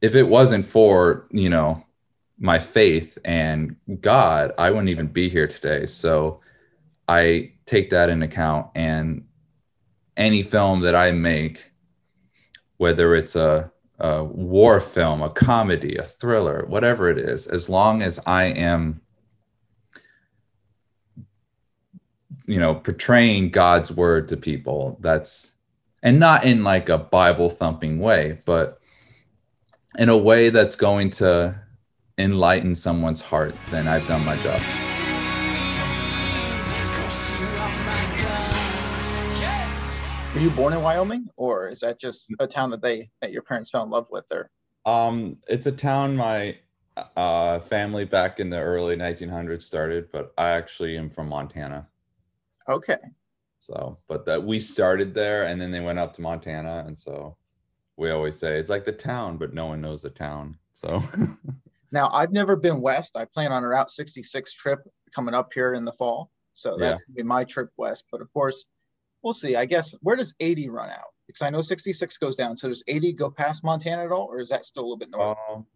[0.00, 1.84] if it wasn't for you know
[2.38, 5.86] my faith and God, I wouldn't even be here today.
[5.86, 6.40] So
[7.08, 9.26] I take that in account, and
[10.16, 11.70] any film that I make,
[12.76, 18.02] whether it's a, a war film, a comedy, a thriller, whatever it is, as long
[18.02, 19.00] as I am
[22.46, 25.52] you know portraying god's word to people that's
[26.02, 28.80] and not in like a bible thumping way but
[29.98, 31.54] in a way that's going to
[32.18, 34.60] enlighten someone's heart then i've done my job
[40.34, 43.42] were you born in wyoming or is that just a town that they that your
[43.42, 44.50] parents fell in love with or
[44.84, 46.56] um it's a town my
[47.16, 51.86] uh family back in the early 1900s started but i actually am from montana
[52.68, 52.98] Okay.
[53.60, 56.84] So, but that we started there and then they went up to Montana.
[56.86, 57.36] And so
[57.96, 60.56] we always say it's like the town, but no one knows the town.
[60.72, 61.02] So
[61.92, 63.16] now I've never been west.
[63.16, 64.80] I plan on a Route 66 trip
[65.14, 66.30] coming up here in the fall.
[66.52, 67.14] So that's yeah.
[67.14, 68.04] gonna be my trip west.
[68.10, 68.66] But of course,
[69.22, 69.56] we'll see.
[69.56, 71.12] I guess where does 80 run out?
[71.26, 72.56] Because I know 66 goes down.
[72.56, 75.10] So does 80 go past Montana at all, or is that still a little bit
[75.10, 75.36] north?
[75.50, 75.66] Um,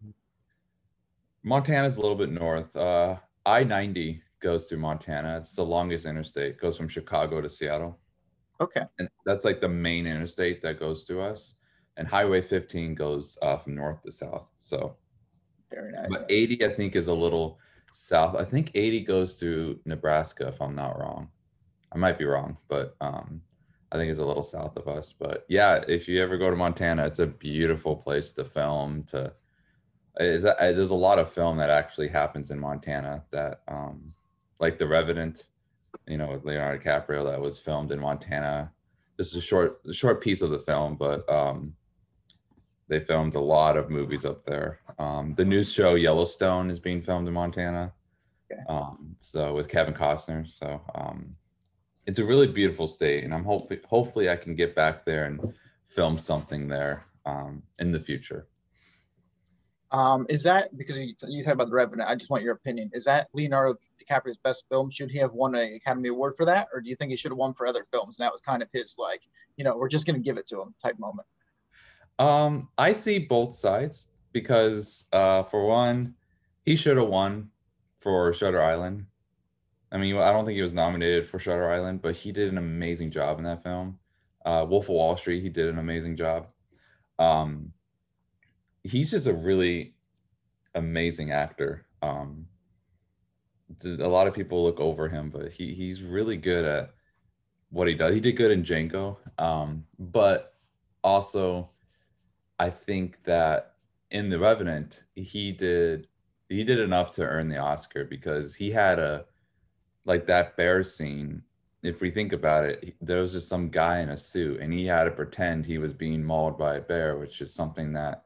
[1.43, 2.75] Montana's a little bit north.
[2.75, 5.37] Uh, I 90 goes through Montana.
[5.37, 6.51] It's the longest interstate.
[6.51, 7.99] It goes from Chicago to Seattle.
[8.59, 8.83] Okay.
[8.99, 11.55] And that's like the main interstate that goes through us.
[12.01, 14.47] And Highway 15 goes uh, from north to south.
[14.57, 14.95] So
[15.71, 16.07] very nice.
[16.09, 17.59] But 80, I think, is a little
[17.91, 18.33] south.
[18.33, 21.29] I think 80 goes through Nebraska, if I'm not wrong.
[21.93, 23.43] I might be wrong, but um,
[23.91, 25.13] I think it's a little south of us.
[25.13, 29.03] But yeah, if you ever go to Montana, it's a beautiful place to film.
[29.11, 29.31] To
[30.19, 34.11] is that, there's a lot of film that actually happens in Montana that um,
[34.59, 35.45] like The Revenant,
[36.07, 38.71] you know, with Leonardo DiCaprio that was filmed in Montana.
[39.17, 41.75] This is a short, short piece of the film, but um,
[42.91, 44.81] they filmed a lot of movies up there.
[44.99, 47.93] Um, the news show Yellowstone is being filmed in Montana.
[48.51, 48.61] Okay.
[48.67, 50.45] Um, so with Kevin Costner.
[50.45, 51.37] So um,
[52.05, 55.53] it's a really beautiful state, and I'm hopefully hopefully I can get back there and
[55.87, 58.49] film something there um, in the future.
[59.91, 62.09] Um, is that because you, you talk about the Revenant?
[62.09, 62.91] I just want your opinion.
[62.93, 64.91] Is that Leonardo DiCaprio's best film?
[64.91, 67.31] Should he have won an Academy Award for that, or do you think he should
[67.31, 68.19] have won for other films?
[68.19, 69.21] And that was kind of his like,
[69.55, 71.25] you know, we're just going to give it to him type moment.
[72.19, 76.15] Um, I see both sides because, uh, for one,
[76.63, 77.49] he should have won
[77.99, 79.05] for Shutter Island.
[79.91, 82.57] I mean, I don't think he was nominated for Shutter Island, but he did an
[82.57, 83.99] amazing job in that film.
[84.45, 86.47] Uh, Wolf of Wall Street, he did an amazing job.
[87.19, 87.73] Um,
[88.83, 89.95] he's just a really
[90.75, 91.85] amazing actor.
[92.01, 92.47] Um,
[93.83, 96.93] a lot of people look over him, but he he's really good at
[97.69, 98.13] what he does.
[98.13, 100.55] He did good in Django, um, but
[101.03, 101.70] also
[102.61, 103.73] I think that
[104.11, 106.07] in The Revenant he did
[106.47, 109.25] he did enough to earn the Oscar because he had a
[110.05, 111.41] like that bear scene.
[111.81, 114.85] If we think about it, there was just some guy in a suit, and he
[114.85, 118.25] had to pretend he was being mauled by a bear, which is something that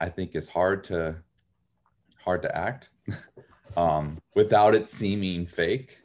[0.00, 1.16] I think is hard to
[2.24, 2.88] hard to act
[3.76, 6.00] um, without it seeming fake.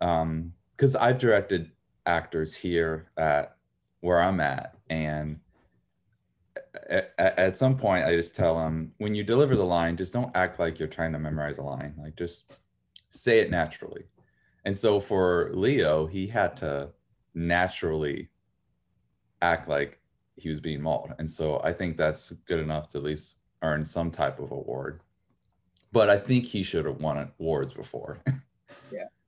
[0.00, 1.72] Um, because I've directed
[2.06, 3.56] actors here at
[4.02, 5.40] where I'm at, and
[6.88, 10.34] at, at, some point I just tell them when you deliver the line, just don't
[10.36, 11.94] act like you're trying to memorize a line.
[11.98, 12.52] Like just
[13.10, 14.04] say it naturally.
[14.64, 16.90] And so for Leo, he had to
[17.34, 18.28] naturally
[19.40, 20.00] act like
[20.36, 21.12] he was being mauled.
[21.18, 25.00] And so I think that's good enough to at least earn some type of award.
[25.90, 28.18] But I think he should have won awards before.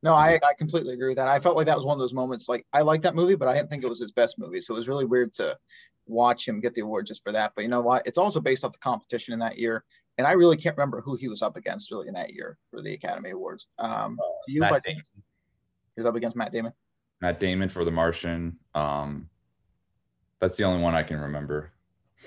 [0.03, 1.28] No, I, I completely agree with that.
[1.28, 3.49] I felt like that was one of those moments like I like that movie, but
[3.49, 4.61] I didn't think it was his best movie.
[4.61, 5.59] So it was really weird to
[6.06, 7.53] watch him get the award just for that.
[7.55, 8.06] But you know what?
[8.06, 9.84] It's also based off the competition in that year.
[10.19, 12.83] And I really can't remember who he was up against really in that year for
[12.83, 13.66] the Academy Awards.
[13.78, 15.03] Um, uh, you Matt Damon.
[15.97, 16.72] He was up against Matt Damon.
[17.21, 18.59] Matt Damon for The Martian.
[18.75, 19.28] Um,
[20.41, 21.72] that's the only one I can remember.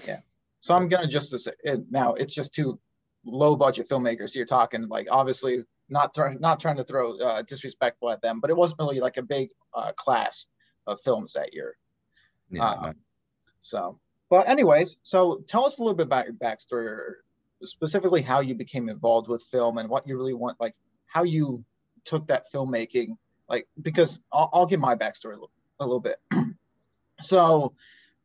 [0.07, 0.19] Yeah.
[0.59, 2.13] So I'm gonna just say it, now.
[2.13, 2.79] It's just two
[3.25, 4.35] low budget filmmakers.
[4.35, 8.49] You're talking like obviously not trying not trying to throw uh, disrespectful at them, but
[8.49, 10.47] it wasn't really like a big uh, class
[10.87, 11.75] of films that year.
[12.49, 12.65] Yeah.
[12.65, 12.93] Uh,
[13.61, 13.99] so,
[14.29, 17.23] but anyways, so tell us a little bit about your backstory, or
[17.63, 20.75] specifically how you became involved with film and what you really want, like
[21.07, 21.63] how you
[22.05, 23.17] took that filmmaking,
[23.49, 26.17] like because I'll, I'll give my backstory a little, a little bit.
[27.21, 27.73] so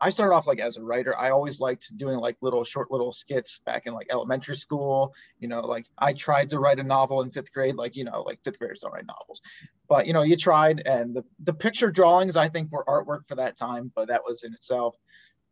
[0.01, 1.19] I started off like as a writer.
[1.19, 5.13] I always liked doing like little short little skits back in like elementary school.
[5.41, 8.23] You know, like I tried to write a novel in fifth grade, like, you know,
[8.23, 9.41] like fifth graders don't write novels.
[9.89, 13.35] But you know, you tried and the, the picture drawings I think were artwork for
[13.37, 14.97] that time, but that was in itself.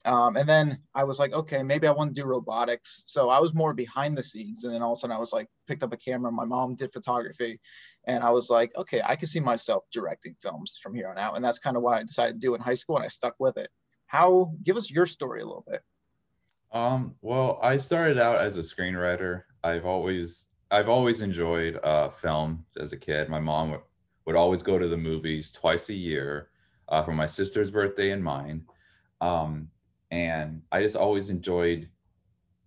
[0.04, 3.02] Um, and then I was like, okay, maybe I want to do robotics.
[3.06, 4.62] So I was more behind the scenes.
[4.62, 6.30] And then all of a sudden I was like, picked up a camera.
[6.30, 7.60] My mom did photography.
[8.06, 11.34] And I was like, okay, I can see myself directing films from here on out.
[11.34, 12.94] And that's kind of what I decided to do in high school.
[12.96, 13.68] And I stuck with it.
[14.06, 15.82] How, give us your story a little bit.
[16.72, 19.42] Um, well, I started out as a screenwriter.
[19.64, 23.28] I've always, I've always enjoyed uh, film as a kid.
[23.28, 23.80] My mom would,
[24.26, 26.50] would always go to the movies twice a year
[26.88, 28.64] uh, for my sister's birthday and mine.
[29.20, 29.68] Um,
[30.10, 31.88] and I just always enjoyed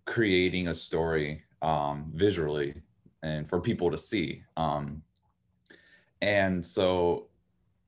[0.04, 2.82] creating a story um, visually
[3.22, 4.42] and for people to see.
[4.56, 5.02] Um,
[6.20, 7.28] and so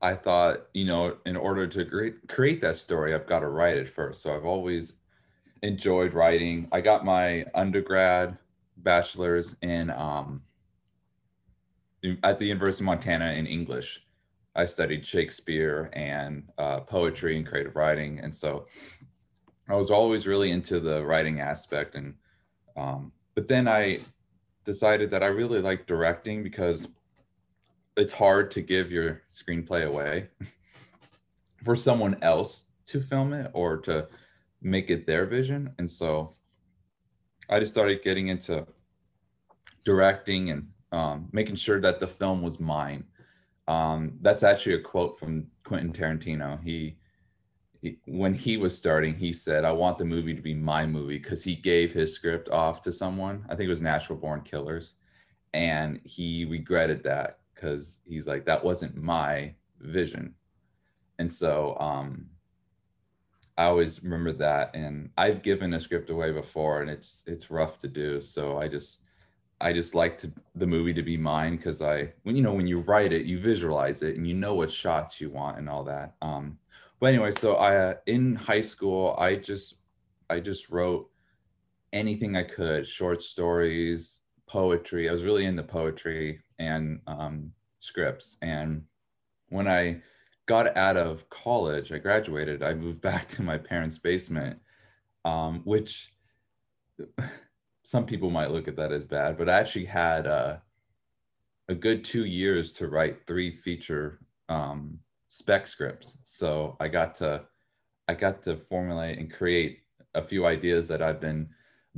[0.03, 3.77] I thought, you know, in order to create, create that story, I've got to write
[3.77, 4.23] it first.
[4.23, 4.97] So I've always
[5.63, 6.69] enjoyed writing.
[6.73, 8.37] I got my undergrad
[8.79, 10.43] bachelor's in um,
[12.25, 14.05] at the University of Montana in English.
[14.57, 18.67] I studied Shakespeare and uh, poetry and creative writing, and so
[19.69, 21.95] I was always really into the writing aspect.
[21.95, 22.15] And
[22.77, 24.01] um, but then I
[24.65, 26.89] decided that I really like directing because
[27.97, 30.29] it's hard to give your screenplay away
[31.65, 34.09] for someone else to film it or to
[34.61, 35.75] make it their vision.
[35.79, 36.35] And so
[37.49, 38.67] I just started getting into
[39.85, 43.05] directing and um, making sure that the film was mine.
[43.69, 46.63] Um, that's actually a quote from Quentin Tarantino.
[46.63, 46.99] He,
[47.81, 51.19] he, when he was starting, he said, "I want the movie to be my movie"
[51.19, 53.45] because he gave his script off to someone.
[53.49, 54.95] I think it was Natural Born Killers,
[55.55, 60.35] and he regretted that because he's like, "That wasn't my vision."
[61.19, 62.27] And so, um,
[63.57, 67.79] I always remember that, and I've given a script away before, and it's it's rough
[67.81, 68.21] to do.
[68.21, 69.01] So I just
[69.61, 72.67] I just like to, the movie to be mine because I when you know when
[72.67, 75.85] you write it, you visualize it and you know what shots you want and all
[75.85, 76.15] that.
[76.21, 76.59] Um,
[76.99, 79.75] but anyway, so I uh, in high school I just
[80.31, 81.09] I just wrote
[81.93, 85.09] anything I could, short stories, poetry.
[85.09, 88.37] I was really into poetry and um, scripts.
[88.41, 88.85] And
[89.49, 90.03] when I
[90.47, 94.59] got out of college, I graduated, I moved back to my parents' basement,
[95.25, 96.13] um, which
[97.85, 100.57] some people might look at that as bad, but I actually had uh,
[101.69, 104.99] a good two years to write three feature um,
[105.29, 106.19] spec scripts.
[106.23, 107.45] So I got to
[108.09, 109.79] I got to formulate and create
[110.15, 111.49] a few ideas that I've been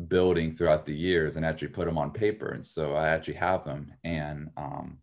[0.09, 2.49] building throughout the years and actually put them on paper.
[2.49, 3.93] And so I actually have them.
[4.03, 4.99] And um,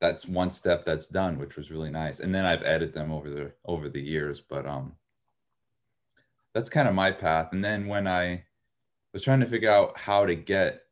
[0.00, 2.20] that's one step that's done, which was really nice.
[2.20, 4.92] And then I've edited them over the over the years, but um,
[6.54, 7.52] that's kind of my path.
[7.52, 8.44] And then when I
[9.12, 10.82] was trying to figure out how to get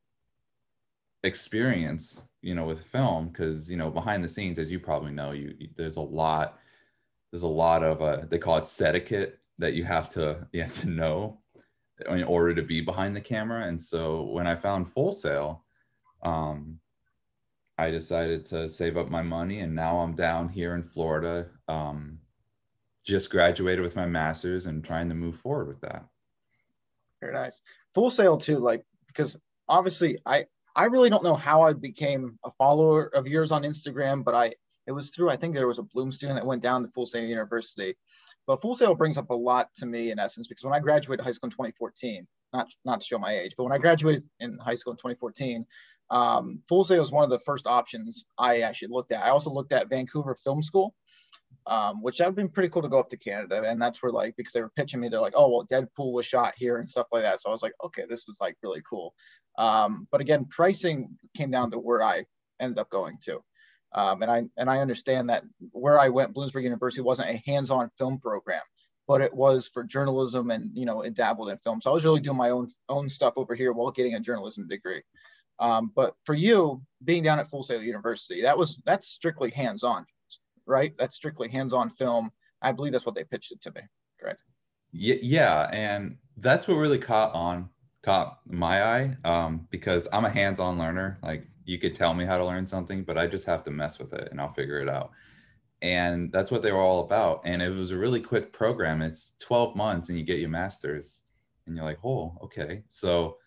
[1.22, 5.32] experience, you know, with film, because you know, behind the scenes, as you probably know,
[5.32, 6.58] you there's a lot,
[7.30, 10.74] there's a lot of uh, they call it etiquette that you have to you have
[10.74, 11.40] to know
[12.08, 13.66] in order to be behind the camera.
[13.66, 15.64] And so when I found Full Sail,
[16.22, 16.80] um,
[17.76, 21.48] I decided to save up my money, and now I'm down here in Florida.
[21.68, 22.18] Um,
[23.04, 26.04] just graduated with my master's and trying to move forward with that.
[27.20, 27.60] Very nice.
[27.94, 29.36] Full Sail too, like because
[29.68, 34.24] obviously I I really don't know how I became a follower of yours on Instagram,
[34.24, 34.54] but I
[34.86, 37.06] it was through I think there was a Bloom student that went down to Full
[37.06, 37.94] Sail University.
[38.46, 41.24] But Full Sail brings up a lot to me in essence because when I graduated
[41.24, 44.58] high school in 2014, not not to show my age, but when I graduated in
[44.58, 45.66] high school in 2014,
[46.10, 49.24] um, Full Sail was one of the first options I actually looked at.
[49.24, 50.94] I also looked at Vancouver Film School,
[51.66, 53.62] um, which that would been pretty cool to go up to Canada.
[53.66, 56.26] And that's where like, because they were pitching me, they're like, oh, well, Deadpool was
[56.26, 57.40] shot here and stuff like that.
[57.40, 59.14] So I was like, okay, this was like really cool.
[59.56, 62.26] Um, but again, pricing came down to where I
[62.60, 63.42] ended up going to.
[63.94, 67.90] Um, and I and I understand that where I went, Bloomsburg University wasn't a hands-on
[67.96, 68.62] film program,
[69.06, 71.80] but it was for journalism and you know it dabbled in film.
[71.80, 74.66] So I was really doing my own own stuff over here while getting a journalism
[74.66, 75.02] degree.
[75.60, 80.04] Um, but for you, being down at Full Sail University, that was that's strictly hands-on,
[80.66, 80.92] right?
[80.98, 82.30] That's strictly hands-on film.
[82.60, 83.82] I believe that's what they pitched it to me.
[84.20, 84.40] Correct.
[84.92, 87.68] Yeah, yeah, and that's what really caught on
[88.02, 91.18] caught my eye um, because I'm a hands-on learner.
[91.22, 93.98] Like you could tell me how to learn something, but I just have to mess
[93.98, 95.10] with it and I'll figure it out.
[95.82, 97.42] And that's what they were all about.
[97.44, 99.02] And it was a really quick program.
[99.02, 101.22] It's 12 months and you get your master's,
[101.66, 102.82] and you're like, oh, okay.
[102.88, 103.38] So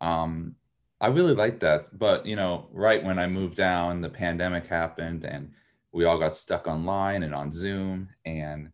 [0.00, 0.54] um,
[1.00, 1.88] I really liked that.
[1.92, 5.52] But, you know, right when I moved down, the pandemic happened and
[5.92, 8.08] we all got stuck online and on Zoom.
[8.24, 8.70] And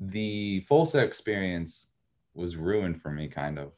[0.00, 1.88] the Full Sail experience
[2.34, 3.72] was ruined for me, kind of.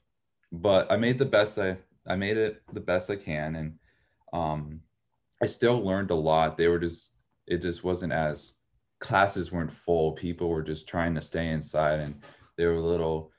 [0.53, 3.79] But I made the best I I made it the best I can, and
[4.33, 4.81] um,
[5.43, 6.57] I still learned a lot.
[6.57, 7.13] They were just
[7.47, 8.55] it just wasn't as
[9.01, 10.13] classes weren't full.
[10.13, 12.23] People were just trying to stay inside and
[12.57, 13.33] they were a little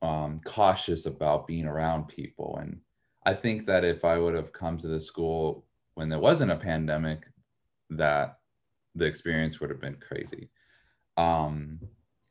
[0.00, 2.58] um, cautious about being around people.
[2.60, 2.80] And
[3.24, 6.56] I think that if I would have come to the school when there wasn't a
[6.56, 7.26] pandemic,
[7.90, 8.38] that
[8.94, 10.50] the experience would have been crazy.
[11.16, 11.78] Um,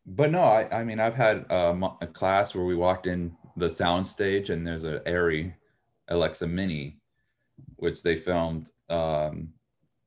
[0.05, 3.69] but no, I, I mean, I've had a, a, class where we walked in the
[3.69, 5.53] sound stage and there's an Arri
[6.07, 6.99] Alexa Mini,
[7.81, 9.49] which they filmed um,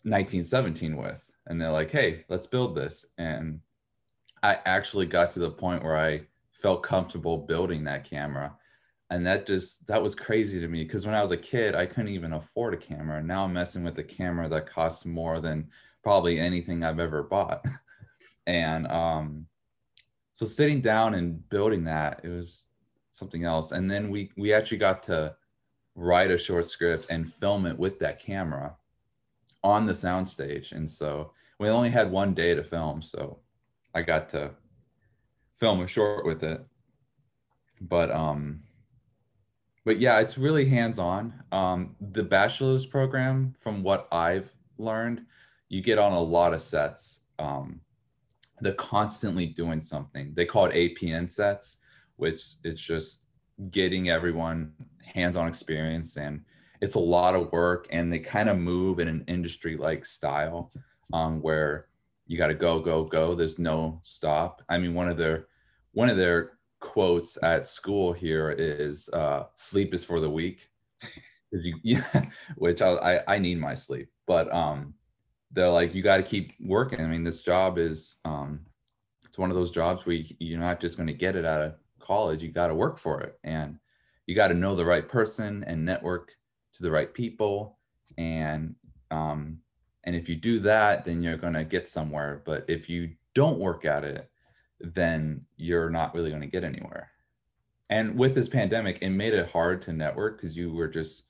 [0.04, 1.28] 1917 with.
[1.46, 3.04] And they're like, hey, let's build this.
[3.18, 3.60] And
[4.44, 8.54] I actually got to the point where I felt comfortable building that camera.
[9.10, 11.84] And that just, that was crazy to me because when I was a kid, I
[11.84, 13.18] couldn't even afford a camera.
[13.18, 15.68] And now I'm messing with a camera that costs more than
[16.04, 17.66] probably anything I've ever bought.
[18.46, 19.46] and um,
[20.32, 22.68] so sitting down and building that, it was
[23.10, 23.72] something else.
[23.72, 25.34] And then we we actually got to
[25.94, 28.76] write a short script and film it with that camera
[29.62, 30.72] on the soundstage.
[30.72, 33.38] And so we only had one day to film, so
[33.94, 34.50] I got to
[35.58, 36.64] film a short with it.
[37.80, 38.62] But um
[39.84, 41.32] but yeah, it's really hands-on.
[41.52, 45.26] Um the bachelor's program from what I've learned,
[45.68, 47.20] you get on a lot of sets.
[47.38, 47.80] Um
[48.60, 50.32] they're constantly doing something.
[50.34, 51.78] They call it APN sets,
[52.16, 53.23] which it's just
[53.70, 54.72] getting everyone
[55.04, 56.44] hands-on experience and
[56.80, 60.72] it's a lot of work and they kind of move in an industry like style
[61.12, 61.86] um, where
[62.26, 64.62] you got to go go go there's no stop.
[64.68, 65.46] I mean one of their
[65.92, 70.68] one of their quotes at school here is uh, sleep is for the weak.
[71.52, 72.24] You yeah
[72.56, 74.94] which I, I, I need my sleep but um
[75.52, 77.00] they're like you got to keep working.
[77.00, 78.60] I mean this job is um
[79.24, 81.62] it's one of those jobs where you, are not just going to get it out
[81.62, 83.38] of college you got to work for it.
[83.44, 83.78] And
[84.26, 86.32] you got to know the right person and network
[86.74, 87.78] to the right people.
[88.16, 88.74] And
[89.10, 89.58] um
[90.04, 92.42] and if you do that then you're going to get somewhere.
[92.44, 94.30] But if you don't work at it
[94.80, 97.10] then you're not really going to get anywhere.
[97.90, 101.24] And with this pandemic it made it hard to network because you were just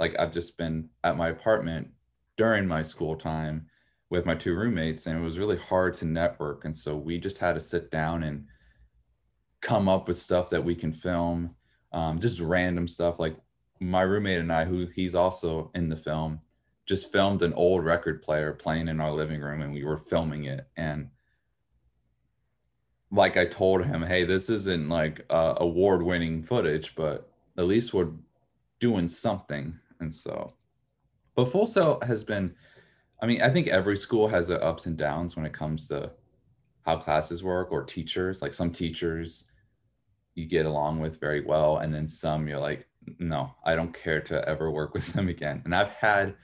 [0.00, 1.88] like i've just been at my apartment
[2.36, 3.66] during my school time
[4.10, 6.64] with my two roommates and it was really hard to network.
[6.64, 8.46] And so we just had to sit down and
[9.64, 11.54] come up with stuff that we can film
[11.92, 13.36] um, just random stuff like
[13.80, 16.40] my roommate and i who he's also in the film
[16.86, 20.44] just filmed an old record player playing in our living room and we were filming
[20.44, 21.08] it and
[23.10, 27.92] like i told him hey this isn't like uh, award winning footage but at least
[27.92, 28.12] we're
[28.78, 30.54] doing something and so
[31.34, 32.54] but Full Sail has been,
[33.20, 36.12] I mean, I think every school has their ups and downs when it comes to
[36.82, 38.40] how classes work or teachers.
[38.40, 39.44] Like some teachers
[40.34, 42.88] you get along with very well, and then some you're like,
[43.18, 45.62] no, I don't care to ever work with them again.
[45.64, 46.34] And I've had,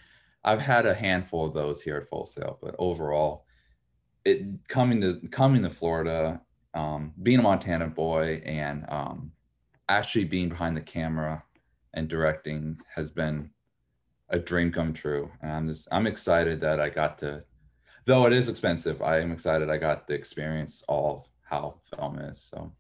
[0.44, 3.47] I've had a handful of those here at Full Sail, but overall,
[4.25, 6.40] it coming to coming to Florida,
[6.75, 9.32] um, being a Montana boy, and um,
[9.88, 11.42] actually being behind the camera
[11.94, 13.50] and directing has been
[14.28, 15.30] a dream come true.
[15.42, 17.42] And I'm just I'm excited that I got to,
[18.04, 19.02] though it is expensive.
[19.02, 22.42] I am excited I got the experience all of how film is.
[22.42, 22.73] So.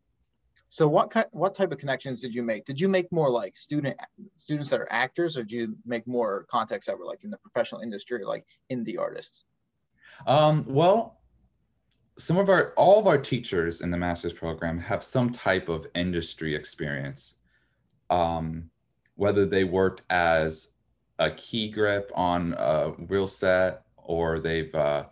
[0.72, 2.64] So what kind, what type of connections did you make?
[2.64, 3.96] Did you make more like student
[4.36, 7.38] students that are actors, or did you make more contacts that were like in the
[7.38, 9.44] professional industry, like indie artists?
[10.28, 11.18] Um, well,
[12.18, 15.88] some of our all of our teachers in the master's program have some type of
[15.96, 17.34] industry experience.
[18.08, 18.70] Um,
[19.16, 20.68] whether they worked as
[21.18, 25.06] a key grip on a real set or they've uh,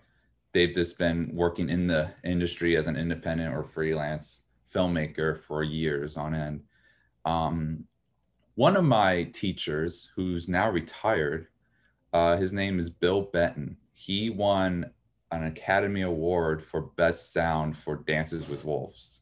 [0.53, 4.43] they've just been working in the industry as an independent or freelance
[4.75, 6.62] filmmaker for years on end.
[7.25, 7.84] Um,
[8.54, 11.48] one of my teachers, who's now retired,
[12.12, 13.76] uh, his name is Bill Benton.
[13.92, 14.90] He won
[15.30, 19.20] an Academy Award for Best Sound for Dances with Wolves.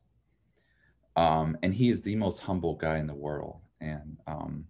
[1.17, 3.61] Um, and he is the most humble guy in the world.
[3.81, 4.67] And um,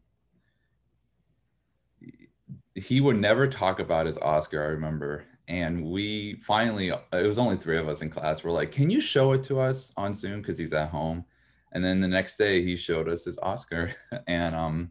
[2.74, 5.24] he would never talk about his Oscar, I remember.
[5.48, 8.42] And we finally, it was only three of us in class.
[8.42, 10.40] We're like, can you show it to us on Zoom?
[10.40, 11.24] Because he's at home.
[11.72, 13.92] And then the next day he showed us his Oscar.
[14.26, 14.90] and um,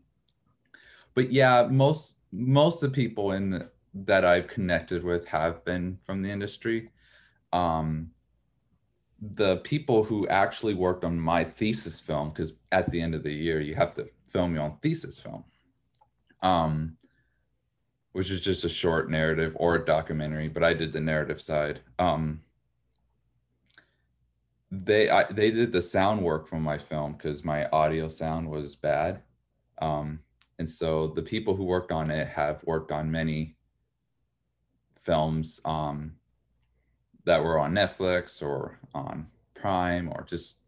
[1.14, 5.98] but yeah, most most of the people in the, that I've connected with have been
[6.06, 6.90] from the industry.
[7.54, 8.12] Um,
[9.22, 13.34] the people who actually worked on my thesis film, because at the end of the
[13.34, 15.44] year you have to film your own thesis film.
[16.42, 16.98] Um,
[18.16, 21.82] which is just a short narrative or a documentary, but I did the narrative side.
[22.00, 22.40] Um,
[24.72, 28.74] they I, they did the sound work from my film because my audio sound was
[28.74, 29.22] bad,
[29.82, 30.22] um,
[30.60, 33.58] and so the people who worked on it have worked on many
[35.02, 36.14] films um,
[37.26, 40.60] that were on Netflix or on Prime or just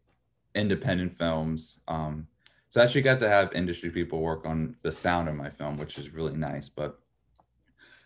[0.54, 1.78] independent films.
[1.88, 2.26] Um,
[2.68, 5.78] so I actually got to have industry people work on the sound of my film,
[5.78, 6.68] which is really nice.
[6.68, 7.00] But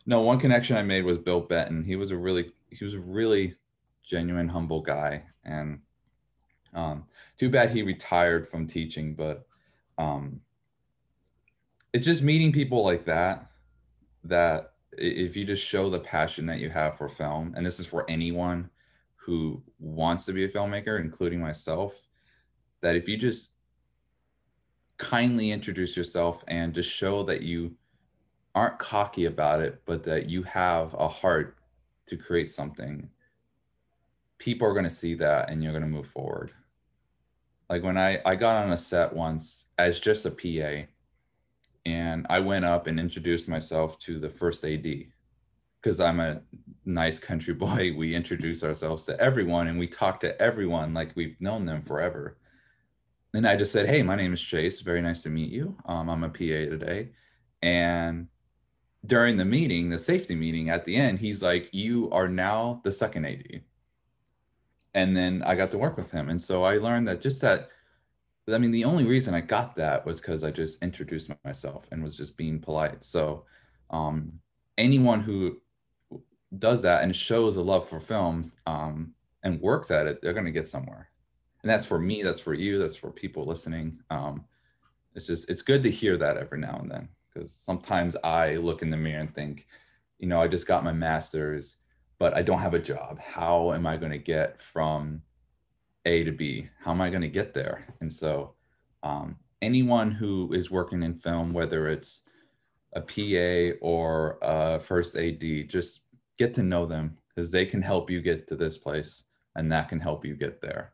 [0.04, 1.84] no, one connection I made was Bill Benton.
[1.84, 3.56] He was a really he was a really
[4.02, 5.80] genuine, humble guy, and
[6.74, 7.04] um,
[7.36, 9.14] too bad he retired from teaching.
[9.14, 9.46] But
[9.98, 10.40] um,
[11.92, 13.50] it's just meeting people like that
[14.24, 17.86] that if you just show the passion that you have for film, and this is
[17.86, 18.70] for anyone
[19.16, 21.94] who wants to be a filmmaker, including myself,
[22.80, 23.50] that if you just
[24.98, 27.74] kindly introduce yourself and just show that you
[28.54, 31.56] aren't cocky about it, but that you have a heart
[32.06, 33.08] to create something,
[34.38, 36.52] people are going to see that and you're going to move forward.
[37.70, 40.86] Like when I, I got on a set once as just a PA
[41.86, 44.86] and I went up and introduced myself to the first AD
[45.80, 46.42] because I'm a
[46.84, 47.94] nice country boy.
[47.96, 52.36] We introduce ourselves to everyone and we talk to everyone like we've known them forever.
[53.34, 54.80] And I just said, Hey, my name is Chase.
[54.80, 55.76] Very nice to meet you.
[55.86, 57.10] Um, I'm a PA today.
[57.62, 58.28] And
[59.06, 62.92] during the meeting, the safety meeting at the end, he's like, You are now the
[62.92, 63.62] second AD.
[64.94, 66.28] And then I got to work with him.
[66.28, 67.70] And so I learned that just that
[68.50, 72.02] I mean, the only reason I got that was because I just introduced myself and
[72.02, 73.04] was just being polite.
[73.04, 73.44] So,
[73.90, 74.32] um,
[74.78, 75.60] anyone who
[76.58, 80.44] does that and shows a love for film um, and works at it, they're going
[80.44, 81.08] to get somewhere.
[81.62, 82.22] And that's for me.
[82.22, 82.78] That's for you.
[82.78, 84.00] That's for people listening.
[84.10, 84.44] Um,
[85.14, 88.82] it's just it's good to hear that every now and then because sometimes I look
[88.82, 89.66] in the mirror and think,
[90.18, 91.78] you know, I just got my master's,
[92.18, 93.18] but I don't have a job.
[93.18, 95.22] How am I going to get from
[96.04, 96.68] a to B.
[96.80, 97.86] How am I going to get there?
[98.00, 98.54] And so,
[99.02, 102.20] um, anyone who is working in film, whether it's
[102.94, 106.02] a PA or a first AD, just
[106.38, 109.24] get to know them because they can help you get to this place
[109.56, 110.91] and that can help you get there.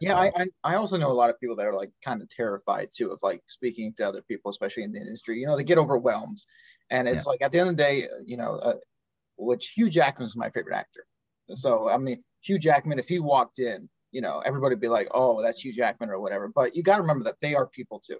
[0.00, 0.40] Yeah, so.
[0.40, 3.10] I, I also know a lot of people that are like kind of terrified too
[3.10, 5.38] of like speaking to other people, especially in the industry.
[5.38, 6.42] You know, they get overwhelmed,
[6.90, 7.30] and it's yeah.
[7.30, 8.74] like at the end of the day, you know, uh,
[9.36, 11.04] which Hugh Jackman is my favorite actor.
[11.52, 15.08] So I mean, Hugh Jackman, if he walked in you know, everybody would be like,
[15.12, 16.48] oh, that's Hugh Jackman or whatever.
[16.48, 18.18] But you got to remember that they are people too.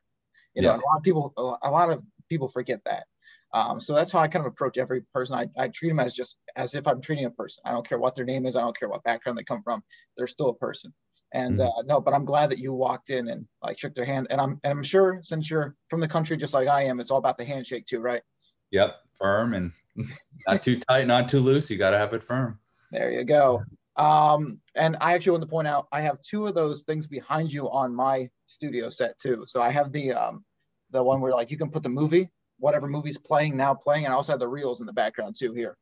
[0.55, 3.05] You know, a lot of people, a lot of people forget that.
[3.53, 5.37] Um, so that's how I kind of approach every person.
[5.37, 7.63] I, I treat them as just as if I'm treating a person.
[7.65, 8.57] I don't care what their name is.
[8.57, 9.83] I don't care what background they come from.
[10.17, 10.93] They're still a person.
[11.33, 11.79] And mm-hmm.
[11.79, 14.27] uh, no, but I'm glad that you walked in and like shook their hand.
[14.31, 17.11] And I'm and I'm sure since you're from the country just like I am, it's
[17.11, 18.23] all about the handshake too, right?
[18.71, 19.73] Yep, firm and
[20.49, 21.71] not too tight, not too loose.
[21.71, 22.59] You got to have it firm.
[22.91, 23.63] There you go.
[23.97, 27.53] Um, and I actually want to point out I have two of those things behind
[27.53, 29.45] you on my studio set too.
[29.47, 30.45] So I have the um,
[30.91, 34.13] the one where like you can put the movie, whatever movie's playing now playing, and
[34.13, 35.77] I also have the reels in the background too here.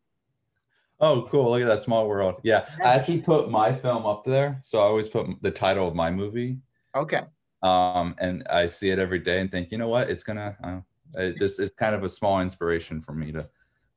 [1.00, 1.50] Oh, cool!
[1.50, 2.40] Look at that small world.
[2.42, 5.94] Yeah, I actually put my film up there, so I always put the title of
[5.94, 6.58] my movie.
[6.94, 7.22] Okay.
[7.62, 10.56] Um, and I see it every day and think, you know what, it's gonna.
[10.62, 10.80] Uh,
[11.20, 13.48] it just it's kind of a small inspiration for me to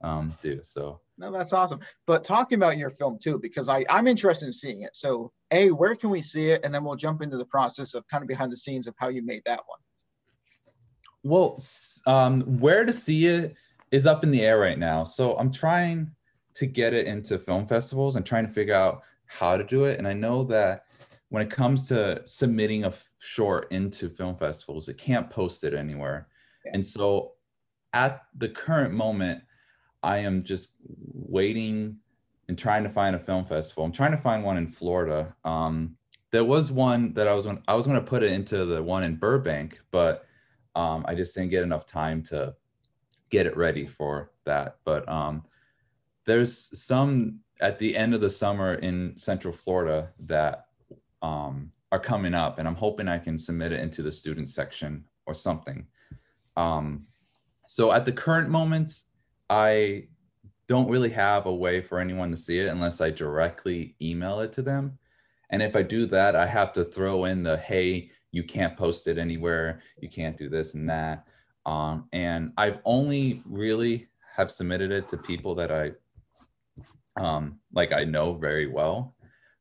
[0.02, 0.60] um, do.
[0.64, 1.80] So no, that's awesome.
[2.08, 4.96] But talking about your film too, because I, I'm interested in seeing it.
[4.96, 6.62] So, A, where can we see it?
[6.64, 9.10] And then we'll jump into the process of kind of behind the scenes of how
[9.10, 9.80] you made that one.
[11.24, 11.62] Well,
[12.08, 13.56] um, where to see it
[13.92, 15.04] is up in the air right now.
[15.04, 16.12] So I'm trying
[16.56, 19.98] to get it into film festivals and trying to figure out how to do it.
[19.98, 20.86] And I know that
[21.30, 26.28] when it comes to submitting a short into film festivals, it can't post it anywhere.
[26.66, 26.72] Yeah.
[26.76, 27.34] And so
[27.94, 29.44] at the current moment,
[30.04, 30.74] I am just
[31.14, 31.98] waiting
[32.48, 33.86] and trying to find a film festival.
[33.86, 35.36] I'm trying to find one in Florida.
[35.46, 35.96] Um,
[36.32, 38.82] there was one that I was going I was going to put it into the
[38.82, 40.26] one in Burbank, but
[40.76, 42.56] um, I just didn't get enough time to
[43.30, 44.78] get it ready for that.
[44.84, 45.44] But um,
[46.26, 50.66] there's some at the end of the summer in Central Florida that
[51.22, 55.06] um, are coming up, and I'm hoping I can submit it into the student section
[55.26, 55.86] or something.
[56.58, 57.06] Um,
[57.68, 58.94] so at the current moment,
[59.50, 60.08] I
[60.68, 64.54] don't really have a way for anyone to see it unless I directly email it
[64.54, 64.98] to them.
[65.50, 69.08] And if I do that, I have to throw in the hey, you can't post
[69.08, 71.28] it anywhere, you can't do this and that.
[71.66, 75.92] Um, and I've only really have submitted it to people that I
[77.18, 79.16] um, like I know very well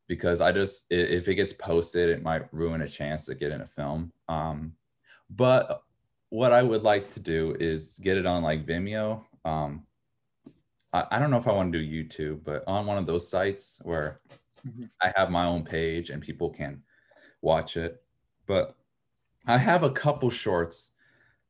[0.06, 3.60] because I just if it gets posted, it might ruin a chance to get in
[3.60, 4.12] a film.
[4.28, 4.72] Um,
[5.28, 5.82] but
[6.30, 9.86] what I would like to do is get it on like Vimeo um,
[10.92, 13.28] I, I don't know if I want to do YouTube, but on one of those
[13.28, 14.20] sites where
[14.66, 14.84] mm-hmm.
[15.02, 16.82] I have my own page and people can
[17.42, 18.02] watch it.
[18.46, 18.76] But
[19.46, 20.90] I have a couple shorts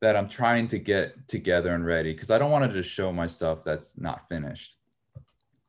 [0.01, 3.13] that I'm trying to get together and ready because I don't want to just show
[3.13, 4.77] my stuff that's not finished.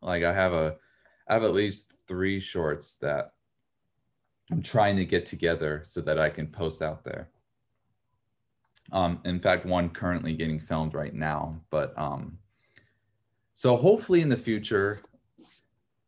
[0.01, 0.75] Like I have a,
[1.27, 3.33] I have at least three shorts that
[4.51, 7.29] I'm trying to get together so that I can post out there.
[8.91, 12.37] Um, in fact, one currently getting filmed right now, but um,
[13.53, 14.99] so hopefully in the future,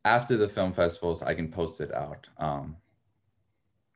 [0.04, 2.28] after the film festivals, I can post it out.
[2.38, 2.76] Um,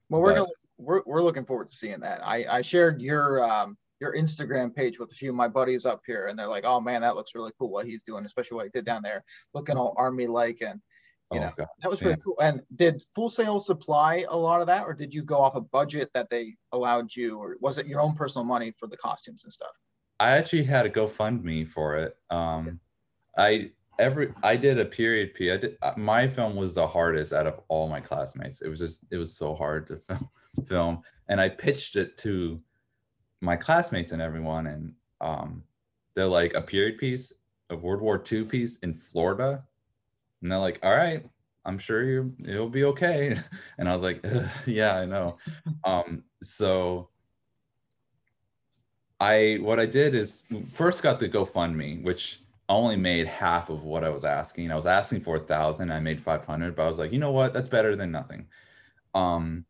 [0.09, 2.21] Well, we're But- gonna, we're, we're looking forward to seeing that.
[2.25, 6.01] I, I shared your, um, your Instagram page with a few of my buddies up
[6.05, 8.65] here and they're like, oh man, that looks really cool what he's doing, especially what
[8.65, 10.79] he did down there, looking all army like and
[11.31, 11.67] you oh, know, God.
[11.81, 12.37] that was pretty cool.
[12.41, 15.61] And did Full Sail supply a lot of that or did you go off a
[15.61, 19.43] budget that they allowed you or was it your own personal money for the costumes
[19.43, 19.71] and stuff?
[20.19, 22.15] I actually had a GoFundMe for it.
[22.29, 22.79] Um,
[23.37, 25.51] I every I did a period P.
[25.51, 28.61] I did uh, my film was the hardest out of all my classmates.
[28.61, 30.29] It was just it was so hard to film,
[30.67, 31.01] film.
[31.29, 32.59] and I pitched it to
[33.41, 35.63] my classmates and everyone, and um,
[36.15, 37.33] they're like a period piece,
[37.69, 39.63] a World War II piece in Florida,
[40.41, 41.25] and they're like, all right.
[41.65, 43.37] I'm sure you it'll be okay.
[43.77, 44.25] And I was like,
[44.65, 45.37] yeah, I know.
[45.83, 47.09] Um, so
[49.19, 54.03] I what I did is first got the GoFundMe, which only made half of what
[54.03, 54.71] I was asking.
[54.71, 57.19] I was asking for a thousand, I made five hundred, but I was like, you
[57.19, 58.47] know what, that's better than nothing.
[59.13, 59.65] Um,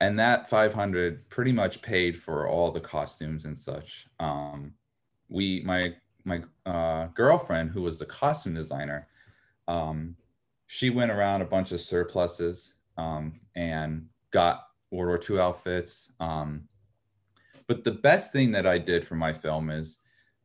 [0.00, 4.06] and that five hundred pretty much paid for all the costumes and such.
[4.18, 4.72] Um,
[5.28, 9.08] we my my uh, girlfriend, who was the costume designer,
[9.68, 10.16] um,
[10.66, 16.10] she went around a bunch of surpluses um, and got World War II outfits.
[16.20, 16.68] Um,
[17.66, 19.98] but the best thing that I did for my film is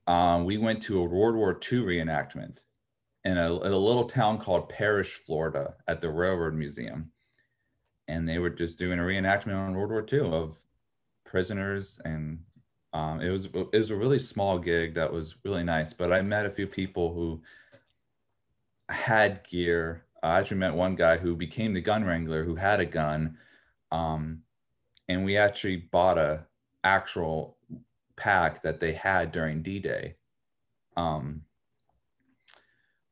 [0.08, 2.60] um, we went to a World War II reenactment
[3.24, 7.12] in a, in a little town called Parrish, Florida, at the Railroad Museum.
[8.08, 10.58] And they were just doing a reenactment on World War II of
[11.24, 12.00] prisoners.
[12.06, 12.39] And
[12.94, 15.94] um, it, was, it was a really small gig that was really nice.
[15.94, 17.41] But I met a few people who
[18.89, 20.06] had gear.
[20.22, 23.38] I actually met one guy who became the gun wrangler who had a gun.
[23.91, 24.41] Um,
[25.08, 26.46] and we actually bought a
[26.84, 27.58] actual
[28.15, 30.15] pack that they had during D-Day.
[30.98, 31.41] Um,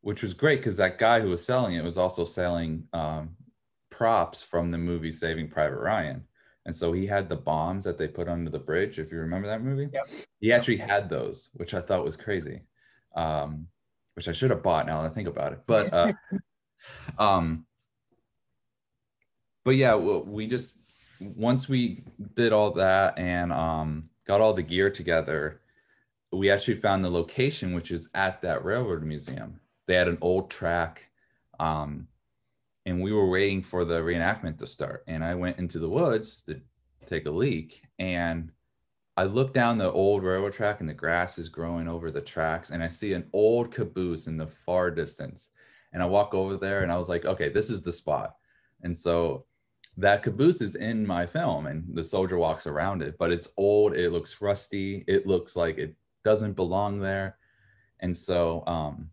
[0.03, 3.35] which was great because that guy who was selling it was also selling um,
[3.93, 6.23] props from the movie Saving Private Ryan.
[6.65, 9.47] And so he had the bombs that they put under the bridge, if you remember
[9.47, 9.89] that movie.
[9.93, 10.07] Yep.
[10.39, 12.61] He actually had those, which I thought was crazy.
[13.15, 13.67] Um,
[14.15, 15.61] which I should have bought now that I think about it.
[15.65, 16.13] But uh,
[17.17, 17.65] um,
[19.63, 20.75] but yeah, we just
[21.19, 22.03] once we
[22.35, 25.61] did all that and um, got all the gear together,
[26.31, 29.59] we actually found the location, which is at that railroad museum.
[29.87, 31.09] They had an old track,
[31.59, 32.07] um,
[32.85, 35.03] and we were waiting for the reenactment to start.
[35.07, 36.59] And I went into the woods to
[37.05, 38.51] take a leak, and
[39.15, 42.71] I look down the old railroad track, and the grass is growing over the tracks,
[42.71, 45.49] and I see an old caboose in the far distance.
[45.93, 48.35] And I walk over there, and I was like, okay, this is the spot.
[48.81, 49.45] And so
[49.97, 53.95] that caboose is in my film and the soldier walks around it but it's old
[53.95, 57.37] it looks rusty it looks like it doesn't belong there
[57.99, 59.09] and so um,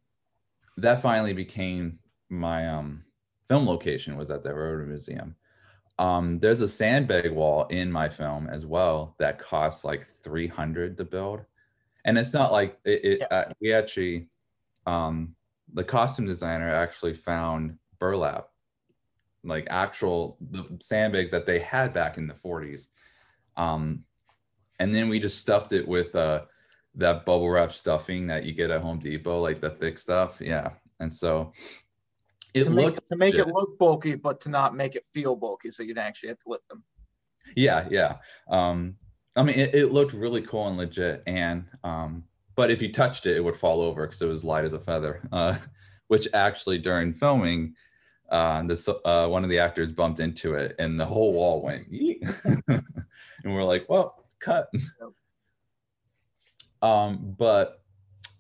[0.77, 3.05] that finally became my um,
[3.51, 5.35] film location was at the railroad museum.
[5.99, 11.05] Um, there's a sandbag wall in my film as well that costs like 300 to
[11.05, 11.41] build.
[12.05, 13.27] And it's not like it, it Yeah.
[13.37, 14.29] uh, we actually
[14.87, 15.35] um,
[15.75, 18.49] the costume designer actually found burlap
[19.43, 22.89] like actual the sandbags that they had back in the 40s
[23.57, 24.05] um
[24.79, 26.43] and then we just stuffed it with uh
[26.95, 30.41] that bubble wrap stuffing that you get at home depot like the thick stuff.
[30.41, 30.71] Yeah.
[30.99, 31.53] And so
[32.55, 35.71] it to make, to make it look bulky, but to not make it feel bulky,
[35.71, 36.83] so you'd actually have to lift them.
[37.57, 38.17] yeah yeah.
[38.49, 38.97] Um
[39.37, 42.25] i mean it, it looked really cool and legit and um
[42.57, 44.79] but if you touched it it would fall over because it was light as a
[44.81, 45.23] feather.
[45.33, 45.57] Uh
[46.09, 47.73] which actually during filming
[48.31, 51.87] uh this uh one of the actors bumped into it and the whole wall went
[52.69, 52.85] and
[53.45, 54.69] we're like well cut.
[56.83, 57.80] Um but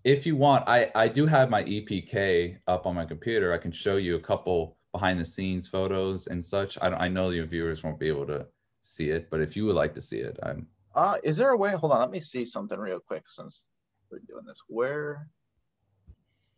[0.04, 3.70] if you want i i do have my epk up on my computer i can
[3.72, 7.46] show you a couple behind the scenes photos and such i, don't- I know your
[7.46, 8.46] viewers won't be able to
[8.82, 11.56] see it but if you would like to see it i'm Uh, is there a
[11.56, 11.70] way?
[11.76, 13.62] Hold on, let me see something real quick since
[14.10, 14.60] we're doing this.
[14.66, 15.28] Where?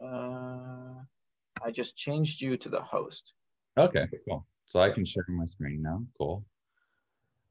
[0.01, 0.95] Uh,
[1.63, 3.35] I just changed you to the host.
[3.77, 6.45] okay cool so i can share my screen now cool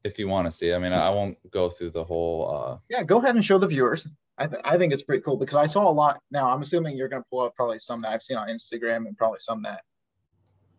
[0.04, 3.02] if you want to see i mean i won't go through the whole uh Yeah,
[3.04, 4.08] go ahead and show the viewers.
[4.42, 6.20] I, th- I think it's pretty cool because I saw a lot.
[6.32, 9.06] Now I'm assuming you're going to pull up probably some that I've seen on Instagram
[9.06, 9.82] and probably some that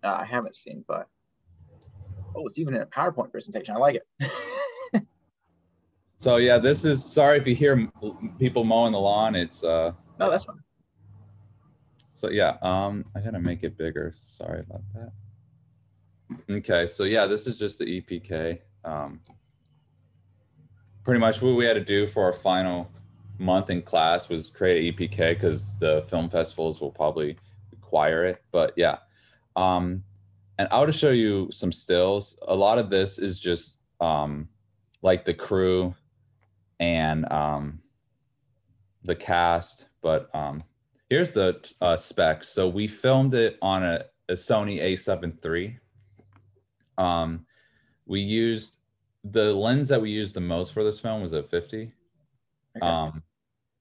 [0.03, 0.83] uh, I haven't seen.
[0.85, 1.07] But
[2.35, 3.73] oh, it's even in a PowerPoint presentation.
[3.73, 5.03] I like it.
[6.19, 7.91] so yeah this is sorry if you hear
[8.39, 10.59] people mowing the lawn it's uh no, that's fine.
[12.05, 14.13] So yeah, um, I gotta make it bigger.
[14.15, 15.11] Sorry about that.
[16.49, 18.59] Okay, so yeah, this is just the EPK.
[18.85, 19.19] Um,
[21.03, 22.89] pretty much what we had to do for our final
[23.37, 27.37] month in class was create EPK because the film festivals will probably
[27.71, 28.41] require it.
[28.51, 28.97] But yeah,
[29.55, 30.03] um,
[30.57, 32.37] and I'll just show you some stills.
[32.47, 34.49] A lot of this is just um,
[35.01, 35.95] like the crew
[36.79, 37.79] and um,
[39.03, 39.87] the cast.
[40.01, 40.61] But um,
[41.09, 42.49] here's the uh, specs.
[42.49, 45.79] So we filmed it on a, a Sony A7 III.
[46.97, 47.45] Um,
[48.05, 48.75] we used
[49.23, 51.93] the lens that we used the most for this film was a 50.
[52.77, 52.85] Okay.
[52.85, 53.23] Um,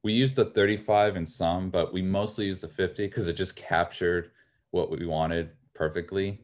[0.02, 3.57] we used the 35 in some, but we mostly used the 50 because it just
[3.57, 4.33] captured
[4.70, 6.42] what we wanted perfectly.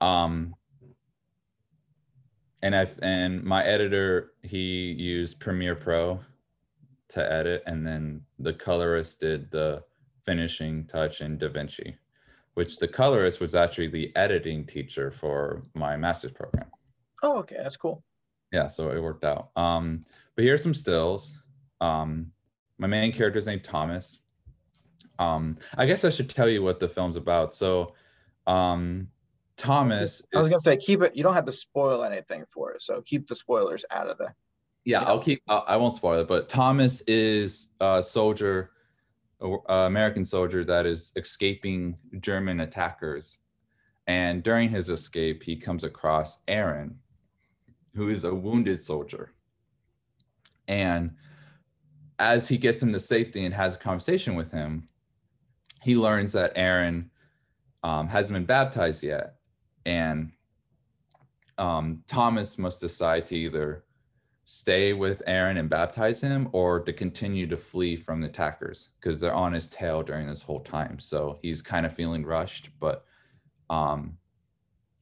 [0.00, 0.54] Um,
[2.62, 6.20] and I and my editor he used Premiere Pro
[7.10, 9.84] to edit, and then the colorist did the
[10.24, 11.94] finishing touch in DaVinci,
[12.54, 16.66] which the colorist was actually the editing teacher for my master's program.
[17.22, 18.02] Oh, okay, that's cool.
[18.52, 19.50] Yeah, so it worked out.
[19.56, 20.02] Um,
[20.34, 21.38] but here's some stills.
[21.80, 22.32] Um,
[22.78, 24.20] my main character is named Thomas.
[25.18, 27.54] Um, I guess I should tell you what the film's about.
[27.54, 27.94] So,
[28.46, 29.08] um,
[29.56, 30.20] Thomas.
[30.34, 31.16] I was gonna say keep it.
[31.16, 34.36] You don't have to spoil anything for it, so keep the spoilers out of there.
[34.84, 35.08] yeah, Yeah.
[35.08, 35.42] I'll keep.
[35.48, 38.72] I I won't spoil it, but Thomas is a soldier,
[39.40, 43.40] a a American soldier that is escaping German attackers,
[44.06, 46.98] and during his escape, he comes across Aaron,
[47.94, 49.32] who is a wounded soldier,
[50.68, 51.14] and
[52.18, 54.86] as he gets into safety and has a conversation with him,
[55.82, 57.10] he learns that Aaron
[57.82, 59.36] um, hasn't been baptized yet,
[59.84, 60.32] and
[61.58, 63.84] um, Thomas must decide to either
[64.46, 69.18] stay with Aaron and baptize him or to continue to flee from the attackers because
[69.20, 71.00] they're on his tail during this whole time.
[71.00, 73.04] So he's kind of feeling rushed, but
[73.68, 74.18] um,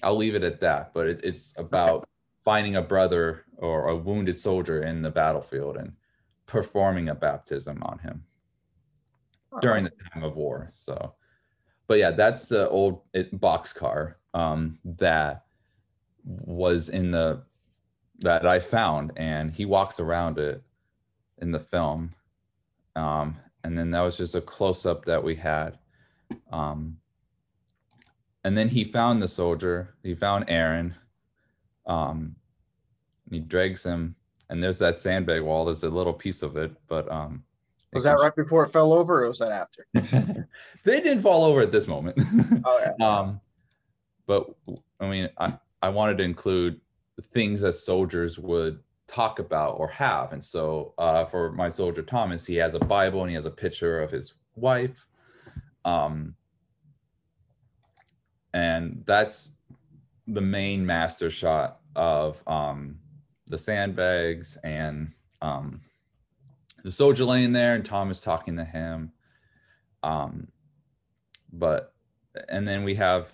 [0.03, 0.94] I'll leave it at that.
[0.94, 2.09] But it, it's about
[2.42, 5.92] finding a brother or a wounded soldier in the battlefield and
[6.46, 8.24] performing a baptism on him
[9.61, 10.72] during the time of war.
[10.74, 11.14] So,
[11.87, 15.44] but yeah, that's the old it, box car um, that
[16.24, 17.42] was in the
[18.20, 20.62] that I found, and he walks around it
[21.38, 22.14] in the film.
[22.96, 25.78] Um, and then that was just a close up that we had.
[26.52, 26.98] Um,
[28.44, 29.94] and then he found the soldier.
[30.02, 30.94] He found Aaron.
[31.87, 32.37] Um,
[33.26, 34.16] and he drags him,
[34.50, 35.64] and there's that sandbag wall.
[35.64, 37.42] There's a little piece of it, but um,
[37.92, 39.87] Was that right before it fell over, or was that after?
[40.85, 42.18] they didn't fall over at this moment.
[42.66, 43.07] Oh yeah.
[43.07, 43.40] um,
[44.26, 44.48] but
[45.00, 46.80] I mean, I, I wanted to include
[47.33, 50.33] things that soldiers would talk about or have.
[50.33, 53.50] And so uh, for my soldier Thomas, he has a Bible and he has a
[53.50, 55.07] picture of his wife.
[55.85, 56.35] Um,
[58.54, 59.50] and that's
[60.26, 62.98] the main master shot of um,
[63.46, 65.80] the sandbags and um,
[66.83, 69.12] the soldier laying there and Thomas talking to him.
[70.02, 70.48] Um,
[71.52, 71.94] but
[72.48, 73.33] and then we have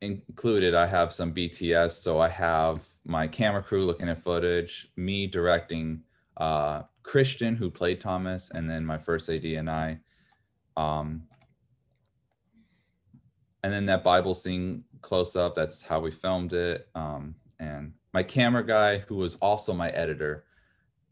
[0.00, 5.26] included i have some bts so i have my camera crew looking at footage me
[5.26, 6.02] directing
[6.38, 9.98] uh christian who played thomas and then my first ad and i
[10.76, 11.22] um
[13.62, 18.22] and then that bible scene close up that's how we filmed it um and my
[18.22, 20.44] camera guy who was also my editor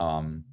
[0.01, 0.45] um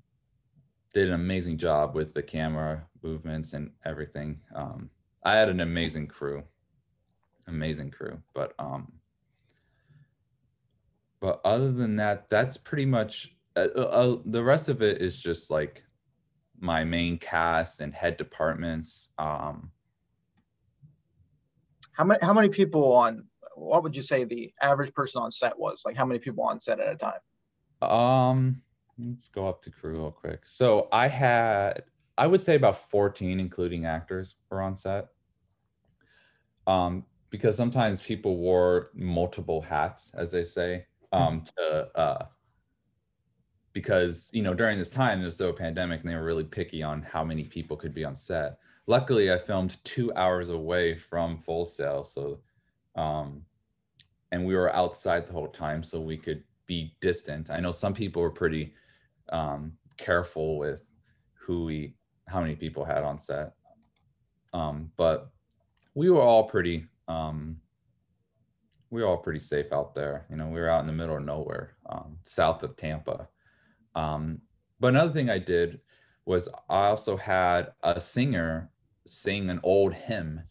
[0.93, 4.89] did an amazing job with the camera movements and everything um
[5.25, 6.43] I had an amazing crew,
[7.47, 8.21] amazing crew.
[8.35, 8.93] But um,
[11.19, 15.19] but other than that, that's pretty much uh, uh, uh, the rest of it is
[15.19, 15.83] just like
[16.59, 19.09] my main cast and head departments.
[19.17, 19.71] Um,
[21.93, 23.25] How many how many people on?
[23.55, 25.83] What would you say the average person on set was?
[25.85, 27.19] Like how many people on set at a time?
[27.81, 28.61] um,
[28.97, 30.45] let's go up to crew real quick.
[30.45, 31.83] So I had,
[32.17, 35.07] I would say about 14, including actors, were on set.
[36.67, 42.25] Um, because sometimes people wore multiple hats, as they say, um, to uh,
[43.73, 46.43] because you know during this time there was still a pandemic and they were really
[46.43, 48.57] picky on how many people could be on set.
[48.87, 52.39] Luckily, I filmed two hours away from Full Sail, so
[52.95, 53.41] um,
[54.31, 57.49] and we were outside the whole time, so we could be distant.
[57.49, 58.73] I know some people were pretty
[59.29, 60.89] um, careful with
[61.33, 61.95] who we,
[62.27, 63.53] how many people had on set,
[64.53, 65.29] um, but
[65.93, 67.57] we were all pretty, um,
[68.89, 70.25] we were all pretty safe out there.
[70.29, 73.27] You know, we were out in the middle of nowhere, um, south of Tampa.
[73.95, 74.41] Um,
[74.79, 75.79] but another thing I did
[76.25, 78.71] was I also had a singer
[79.07, 80.41] sing an old hymn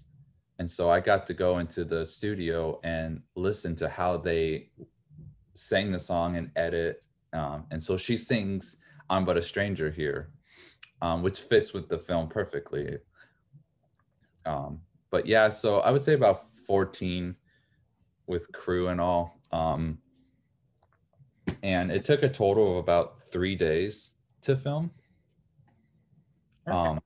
[0.58, 4.70] and so I got to go into the studio and listen to how they
[5.54, 7.04] sang the song and edit.
[7.32, 8.76] Um, and so she sings
[9.10, 10.30] "I'm But a Stranger" here,
[11.02, 12.98] um, which fits with the film perfectly.
[14.46, 17.34] Um, but yeah, so I would say about 14
[18.26, 19.40] with crew and all.
[19.52, 19.98] Um,
[21.62, 24.12] and it took a total of about three days
[24.42, 24.90] to film.
[26.68, 27.00] Okay.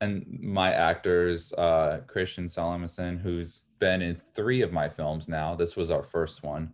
[0.00, 5.54] And my actors, uh, Christian Salamason, who's been in three of my films now.
[5.54, 6.72] This was our first one.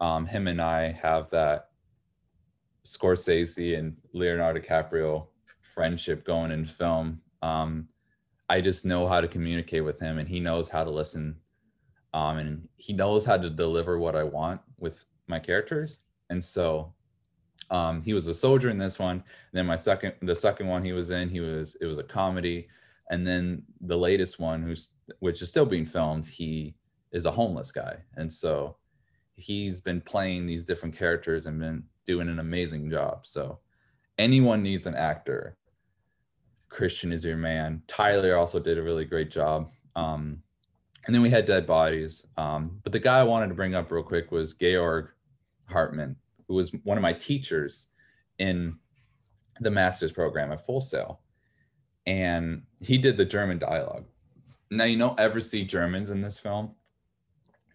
[0.00, 1.70] Um, him and I have that
[2.84, 5.26] Scorsese and Leonardo DiCaprio
[5.74, 7.20] friendship going in film.
[7.42, 7.88] Um,
[8.48, 11.36] I just know how to communicate with him, and he knows how to listen,
[12.14, 15.98] um, and he knows how to deliver what I want with my characters.
[16.30, 16.94] And so,
[17.70, 19.16] um, he was a soldier in this one.
[19.16, 22.02] And then my second, the second one he was in, he was it was a
[22.02, 22.68] comedy,
[23.10, 24.88] and then the latest one, who's
[25.20, 26.74] which is still being filmed, he
[27.12, 28.76] is a homeless guy, and so
[29.34, 33.26] he's been playing these different characters and been doing an amazing job.
[33.26, 33.60] So,
[34.18, 35.56] anyone needs an actor.
[36.68, 37.82] Christian is your man.
[37.86, 39.70] Tyler also did a really great job.
[39.96, 40.42] Um,
[41.06, 42.24] and then we had Dead Bodies.
[42.36, 45.08] Um, but the guy I wanted to bring up real quick was Georg
[45.66, 46.16] Hartmann,
[46.48, 47.88] who was one of my teachers
[48.38, 48.78] in
[49.60, 51.20] the master's program at Full Sail.
[52.06, 54.06] And he did the German dialogue.
[54.70, 56.72] Now, you don't ever see Germans in this film,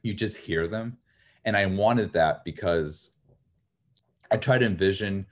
[0.01, 0.97] you just hear them.
[1.45, 3.11] And I wanted that because
[4.31, 5.27] I try to envision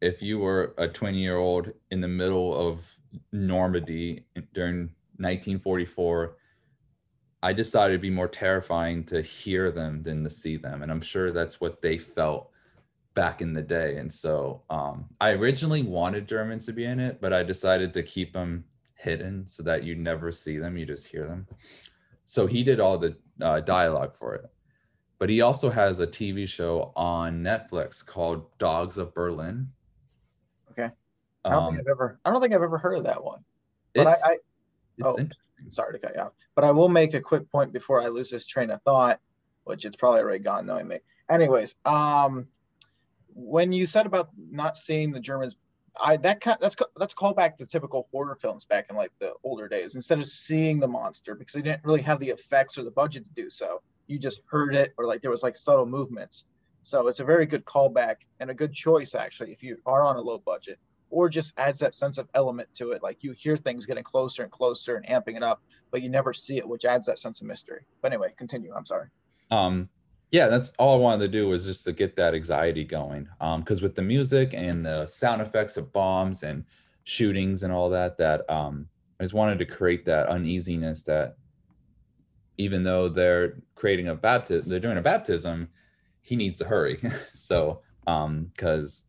[0.00, 2.98] if you were a 20 year old in the middle of
[3.32, 6.36] Normandy during 1944,
[7.42, 10.82] I just thought it'd be more terrifying to hear them than to see them.
[10.82, 12.50] And I'm sure that's what they felt
[13.14, 13.96] back in the day.
[13.96, 18.02] And so um, I originally wanted Germans to be in it, but I decided to
[18.02, 21.46] keep them hidden so that you never see them, you just hear them.
[22.26, 24.44] So he did all the uh, dialogue for it.
[25.18, 29.68] But he also has a TV show on Netflix called Dogs of Berlin.
[30.70, 30.90] Okay.
[31.44, 32.20] I don't Um, think I've ever.
[32.24, 33.44] I don't think I've ever heard of that one.
[33.94, 34.40] But I, it's, I it's
[35.02, 35.18] oh.
[35.18, 35.72] interesting.
[35.72, 38.30] sorry to cut you off, but I will make a quick point before I lose
[38.30, 39.18] this train of thought,
[39.64, 40.98] which it's probably already gone knowing me.
[41.28, 42.46] Anyways, um,
[43.38, 45.56] when you said about not seeing the Germans,
[46.00, 49.68] I that that's that's call back to typical horror films back in like the older
[49.68, 49.94] days.
[49.94, 53.24] Instead of seeing the monster, because they didn't really have the effects or the budget
[53.24, 56.44] to do so, you just heard it or like there was like subtle movements.
[56.82, 60.16] So it's a very good callback and a good choice actually if you are on
[60.16, 60.78] a low budget
[61.10, 63.02] or just adds that sense of element to it.
[63.02, 66.32] Like you hear things getting closer and closer and amping it up, but you never
[66.32, 67.82] see it, which adds that sense of mystery.
[68.02, 68.72] But anyway, continue.
[68.76, 69.08] I'm sorry.
[69.50, 69.88] um
[70.30, 73.60] yeah that's all i wanted to do was just to get that anxiety going um
[73.60, 76.64] because with the music and the sound effects of bombs and
[77.04, 78.86] shootings and all that that um
[79.20, 81.36] i just wanted to create that uneasiness that
[82.58, 85.68] even though they're creating a baptism they're doing a baptism
[86.28, 87.00] he needs to hurry.
[87.34, 89.04] So um because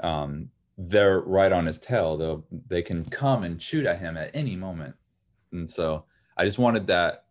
[0.00, 4.30] um they're right on his tail they'll they can come and shoot at him at
[4.34, 4.94] any moment.
[5.52, 6.04] And so
[6.36, 7.25] i just wanted that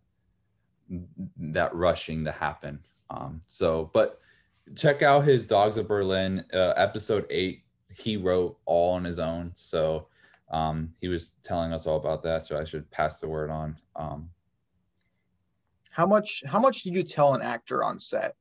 [1.37, 2.79] that rushing to happen.
[3.09, 4.19] Um, so, but
[4.75, 7.63] check out his Dogs of Berlin uh, episode eight.
[7.93, 9.51] He wrote all on his own.
[9.55, 10.07] So
[10.51, 12.45] um, he was telling us all about that.
[12.45, 13.77] So I should pass the word on.
[13.95, 14.29] Um,
[15.91, 18.35] How much how much do you tell an actor on set?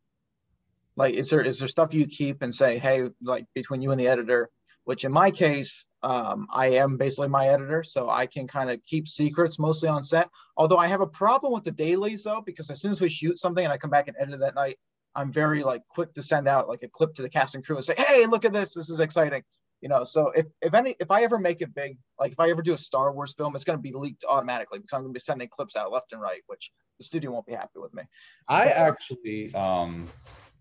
[0.97, 4.01] Like is there is there stuff you keep and say, hey, like between you and
[4.01, 4.51] the editor,
[4.85, 8.85] which in my case, um, I am basically my editor, so I can kind of
[8.85, 10.29] keep secrets mostly on set.
[10.59, 13.39] Although I have a problem with the dailies though, because as soon as we shoot
[13.39, 14.79] something and I come back and edit it that night,
[15.15, 17.77] I'm very like quick to send out like a clip to the cast and crew
[17.77, 19.43] and say, hey, look at this, this is exciting.
[19.81, 22.51] You know, so if, if any if I ever make it big, like if I
[22.51, 25.21] ever do a Star Wars film, it's gonna be leaked automatically because I'm gonna be
[25.21, 28.03] sending clips out left and right, which the studio won't be happy with me.
[28.47, 30.07] I actually, um,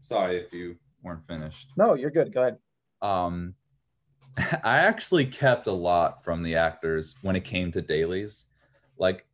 [0.04, 1.68] sorry if you weren't finished.
[1.76, 2.34] No, you're good.
[2.34, 2.58] Go ahead.
[3.02, 3.56] um
[4.64, 8.48] i actually kept a lot from the actors when it came to dailies.
[8.98, 9.26] Like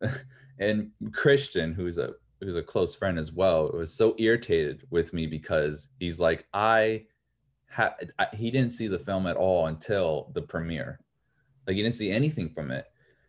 [0.58, 5.26] and christian who's a who's a close friend as well was so irritated with me
[5.26, 7.04] because he's like i
[7.74, 11.00] had he didn't see the film at all until the premiere.
[11.66, 12.86] Like he didn't see anything from it.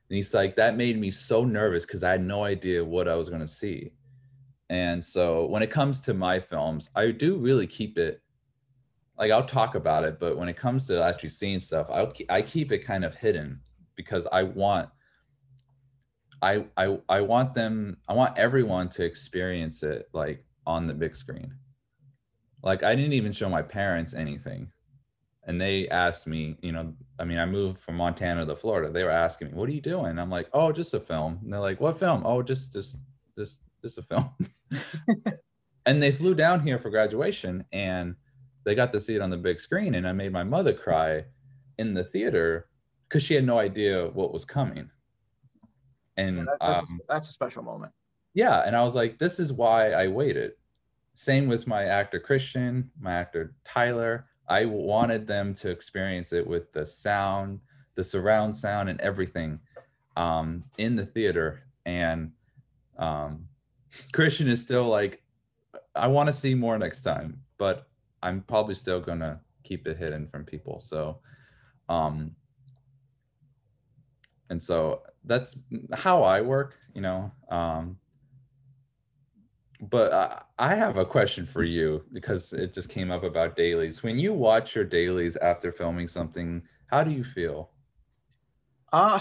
[0.10, 3.16] And he's like that made me so nervous because i had no idea what i
[3.16, 3.92] was to see.
[4.70, 8.22] And so when it comes to my films i do really keep it
[9.18, 12.42] like I'll talk about it, but when it comes to actually seeing stuff, I I
[12.42, 13.62] keep it kind of hidden
[13.96, 14.90] because I want
[16.42, 21.16] I I I want them I want everyone to experience it like on the big
[21.16, 21.54] screen.
[22.64, 24.72] Like I didn't even show my parents anything
[25.46, 28.92] and they asked me, you know, I mean, I moved from Montana to Florida.
[28.92, 31.54] They were asking me, "What are you doing?" I'm like, "Oh, just a film." And
[31.54, 32.98] they're like, "What film?" "Oh, just just
[33.38, 34.30] just just a film."
[35.86, 38.16] and they flew down here for graduation, and
[38.66, 41.26] they got to see it on the big screen, and I made my mother cry
[41.78, 42.68] in the theater
[43.08, 44.90] because she had no idea what was coming.
[46.18, 47.94] And Yeah, that- that's, um, a, that's a special moment.
[48.34, 50.54] yeah, and I was like, this is why I waited.
[51.14, 54.28] Same with my actor Christian, my actor Tyler.
[54.48, 57.62] I wanted them to experience it with the sound,
[57.96, 59.60] the surround sound, and everything
[60.18, 61.64] um, in the theater.
[61.86, 62.32] And
[62.98, 63.48] um,
[64.14, 65.22] Christian is still like,
[65.96, 67.88] I want to see more next time, but
[68.26, 70.82] I'm probably still gonna keep it hidden from people.
[70.82, 71.20] So,
[71.88, 72.36] um,
[74.50, 75.56] and so that's
[75.94, 77.32] how I work, you know.
[77.50, 77.98] Um,
[79.80, 84.02] but I, I have a question for you because it just came up about dailies.
[84.02, 87.70] When you watch your dailies after filming something, how do you feel?
[88.92, 89.20] Uh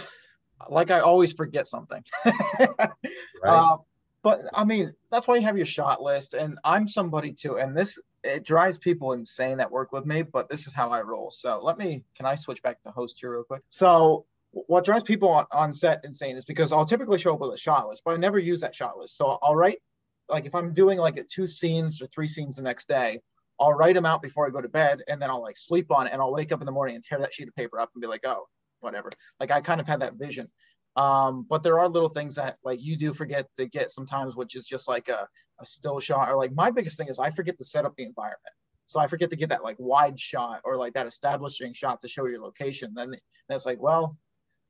[0.71, 2.03] like I always forget something.
[3.43, 3.59] Right?
[3.59, 3.77] Uh,
[4.25, 6.33] but I mean, that's why you have your shot list.
[6.33, 10.49] And I'm somebody too, and this it drives people insane that work with me, but
[10.49, 11.31] this is how I roll.
[11.31, 13.63] So let me can I switch back to host here real quick?
[13.69, 17.53] So what drives people on, on set insane is because I'll typically show up with
[17.53, 19.19] a shot list, but I never use that shot list.
[19.19, 19.79] So I'll write
[20.31, 23.21] like if I'm doing like a two scenes or three scenes the next day,
[23.61, 26.07] I'll write them out before I go to bed and then I'll like sleep on
[26.07, 27.91] it and I'll wake up in the morning and tear that sheet of paper up
[27.95, 28.47] and be like, oh,
[28.81, 29.11] whatever.
[29.39, 30.49] Like I kind of had that vision.
[30.97, 34.55] Um, but there are little things that like you do forget to get sometimes, which
[34.55, 35.27] is just like a,
[35.61, 38.05] a still shot or like my biggest thing is I forget to set up the
[38.05, 38.41] environment.
[38.87, 42.09] So I forget to get that like wide shot or like that establishing shot to
[42.09, 42.93] show your location.
[42.95, 43.15] Then,
[43.49, 44.17] that's like, well,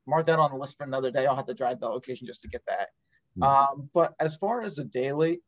[0.06, 1.26] mark that on the list for another day.
[1.26, 2.88] I'll have to drive the location just to get that.
[3.38, 3.44] Mhm.
[3.44, 5.42] Um, but as far as the daily,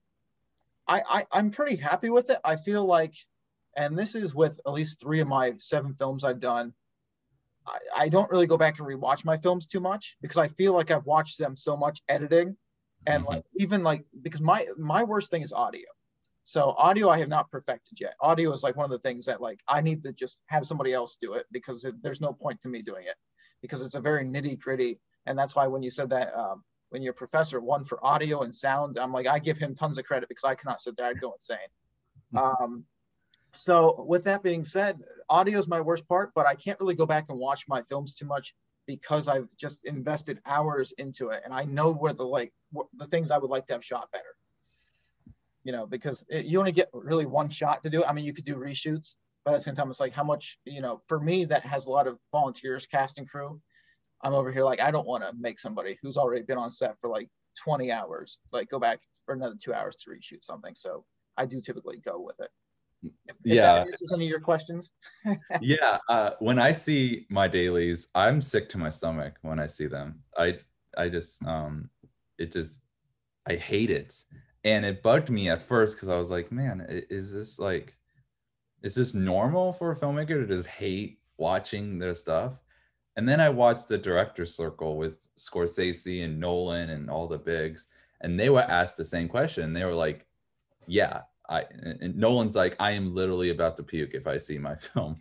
[0.89, 2.39] I, I I'm pretty happy with it.
[2.45, 3.15] I feel like,
[3.77, 6.75] and this is with at least three of my seven films I've done.
[7.67, 10.73] I, I don't really go back and rewatch my films too much because I feel
[10.73, 12.57] like I've watched them so much editing
[13.07, 13.29] and Mhm.
[13.29, 15.89] like even like because my my worst thing is audio.
[16.45, 18.15] So audio I have not perfected yet.
[18.21, 20.93] Audio is like one of the things that like I need to just have somebody
[20.93, 23.17] else do it because it, there's no point to me doing it
[23.63, 25.01] because it's a very nitty gritty.
[25.27, 28.55] And that's why when you said that um, when your professor won for audio and
[28.55, 31.21] sound, I'm like I give him tons of credit because I cannot sit there, I'd
[31.21, 31.59] go insane.
[32.37, 32.85] Um,
[33.59, 34.99] so with that being said,
[35.29, 38.15] audio is my worst part, but I can't really go back and watch my films
[38.15, 38.55] too much
[38.87, 42.53] because I've just invested hours into it, and I know where the like
[42.97, 44.25] the things I would like to have shot better.
[45.65, 48.07] You know, because it, you only get really one shot to do it.
[48.09, 50.59] I mean, you could do reshoots, but at the same time, it's like how much
[50.65, 51.01] you know.
[51.07, 53.61] For me, that has a lot of volunteers, casting crew.
[54.23, 56.97] I'm over here like I don't want to make somebody who's already been on set
[57.01, 57.29] for like
[57.65, 60.75] 20 hours like go back for another two hours to reshoot something.
[60.75, 61.05] So
[61.37, 62.51] I do typically go with it.
[63.45, 63.85] Yeah.
[64.15, 64.91] any of your questions.
[65.61, 69.87] yeah uh, when i see my dailies i'm sick to my stomach when i see
[69.87, 70.57] them i
[70.97, 71.89] i just um
[72.39, 72.81] it just
[73.49, 74.15] i hate it
[74.65, 77.97] and it bugged me at first because i was like man is this like
[78.83, 82.53] is this normal for a filmmaker to just hate watching their stuff
[83.17, 87.87] and then i watched the director's circle with scorsese and nolan and all the bigs
[88.21, 90.27] and they were asked the same question they were like
[90.87, 91.65] yeah I
[92.01, 95.21] and Nolan's like, I am literally about to puke if I see my film,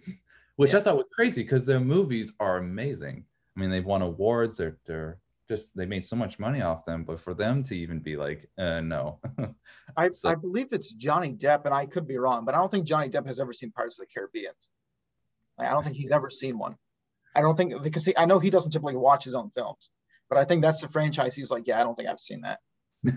[0.56, 3.26] which I thought was crazy because their movies are amazing.
[3.56, 4.58] I mean, they've won awards.
[4.58, 8.00] They're they're just they made so much money off them, but for them to even
[8.00, 9.20] be like, uh, no,
[9.98, 12.72] I, So- I believe it's Johnny Depp, and I could be wrong, but I don't
[12.72, 14.54] think Johnny Depp has ever seen Pirates of the Caribbean.
[15.58, 16.76] Like, I don't think he's ever seen one.
[17.36, 19.92] I don't think because he, I know he doesn't typically watch his own films,
[20.30, 21.36] but I think that's the franchise.
[21.36, 22.60] He's like, yeah, I don't think I've seen that.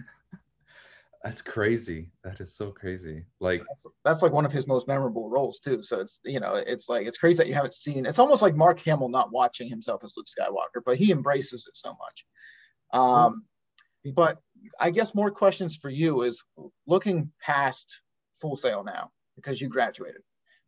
[1.25, 2.11] that's crazy.
[2.23, 3.25] That is so crazy.
[3.41, 5.83] Like, That's, that's like one of his most memorable roles too.
[5.83, 8.07] So it's you know it's like it's crazy that you haven't seen.
[8.07, 11.77] It's almost like Mark Hamill not watching himself as Luke Skywalker, but he embraces it
[11.77, 12.25] so much.
[12.93, 13.45] Um,
[14.14, 14.39] but
[14.79, 16.43] I guess more questions for you is
[16.87, 18.01] looking past
[18.41, 20.23] Full Sail now because you graduated.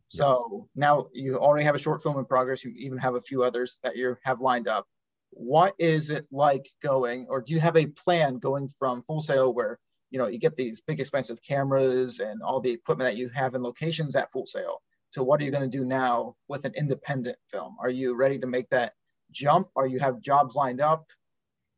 [0.08, 2.64] So now you already have a short film in progress.
[2.64, 4.84] You even have a few others that you have lined up.
[5.30, 9.54] What is it like going, or do you have a plan going from Full Sail
[9.54, 9.78] where
[10.10, 13.54] you know you get these big expensive cameras and all the equipment that you have
[13.54, 14.82] in locations at Full Sail.
[15.10, 17.76] So what are you going to do now with an independent film?
[17.80, 18.92] Are you ready to make that
[19.32, 19.68] jump?
[19.74, 21.06] Are you have jobs lined up?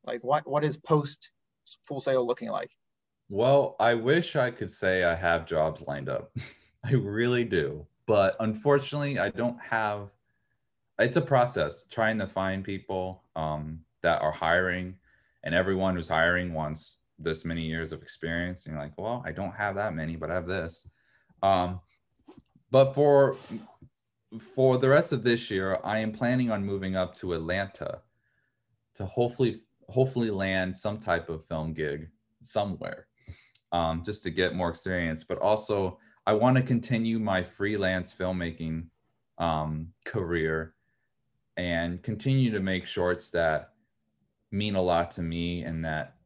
[0.05, 1.31] Like what what is post
[1.87, 2.71] Full Sail looking like?
[3.33, 6.37] well, I wish I could say I have jobs lined up.
[6.85, 10.11] I really do, but unfortunately, I don't have.
[10.99, 14.97] It's a process trying to find people um, that are hiring,
[15.43, 18.65] and everyone who's hiring wants this many years of experience.
[18.65, 20.89] And you're like, well, I don't have that many, but I have this.
[21.43, 21.81] Um,
[22.71, 23.37] but for
[24.41, 28.01] for the rest of this year, I am planning on moving up to Atlanta
[28.95, 32.09] to hopefully hopefully land some type of film gig
[32.41, 33.09] somewhere,
[33.73, 35.25] um, just to get more experience.
[35.25, 38.87] But also, I want to continue my freelance filmmaking
[39.39, 40.75] um, career
[41.57, 43.73] and continue to make shorts that
[44.51, 46.17] mean a lot to me and that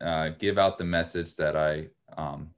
[0.00, 2.50] uh, give out the message that I um,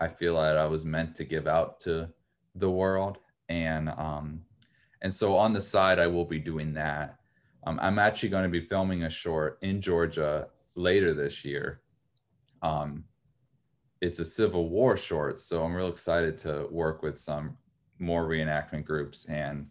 [0.00, 2.08] I feel that I was meant to give out to
[2.54, 4.42] the world and um,
[5.02, 7.18] and so on the side I will be doing that.
[7.64, 11.80] Um, I'm actually going to be filming a short in Georgia later this year.
[12.62, 13.04] Um,
[14.00, 17.56] it's a Civil War short, so I'm real excited to work with some
[18.00, 19.68] more reenactment groups and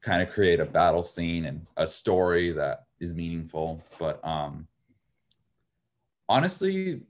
[0.00, 3.82] kind of create a battle scene and a story that is meaningful.
[4.00, 4.66] But um,
[6.32, 7.02] honestly,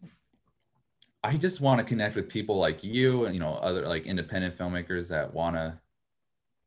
[1.22, 4.58] I just want to connect with people like you and you know other like independent
[4.58, 5.78] filmmakers that want to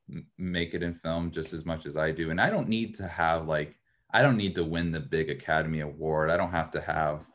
[0.10, 2.32] m- make it in film just as much as I do.
[2.32, 3.78] And I don't need to have like
[4.12, 6.30] I don't need to win the big Academy Award.
[6.30, 7.28] I don't have to have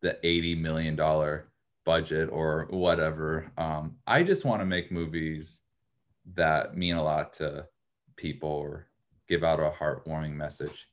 [0.00, 1.48] the 80 million dollar
[1.84, 3.50] budget or whatever.
[3.58, 5.58] Um, I just want to make movies
[6.34, 7.66] that mean a lot to
[8.14, 8.86] people or
[9.28, 10.86] give out a heartwarming message.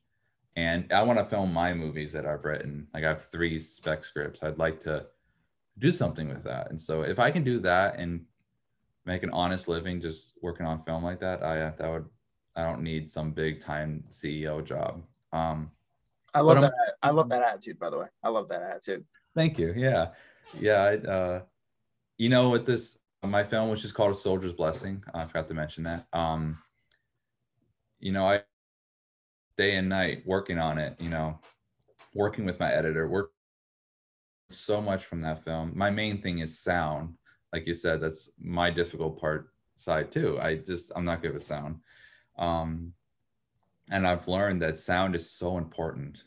[0.56, 2.88] And I want to film my movies that I've written.
[2.93, 4.43] Like I have three spec scripts.
[4.43, 5.06] I'd like to
[5.78, 6.70] do something with that.
[6.70, 8.26] And so if I can do that and
[9.06, 12.06] make an honest living just working on film like that, I that would
[12.56, 15.04] I don't need some big time CEO job.
[15.32, 15.72] Um
[16.34, 18.08] I love that I love that attitude by the way.
[18.24, 19.06] I love that attitude.
[19.36, 19.74] Thank you.
[19.76, 20.10] Yeah.
[20.60, 21.41] Yeah, I, uh
[22.18, 25.54] you know with this my film which is called A Soldier's Blessing, I forgot to
[25.54, 26.08] mention that.
[26.12, 26.58] Um
[28.00, 28.43] you know, I
[29.60, 31.38] day and night working on it, you know,
[32.14, 33.32] working with my editor, work
[34.49, 35.74] so much from that film.
[35.76, 37.16] My main thing is sound.
[37.51, 40.39] Like you said, that's my difficult part side too.
[40.41, 41.82] I just I'm not good with sound.
[42.38, 42.93] Um,
[43.91, 46.24] and I've learned that sound is so important.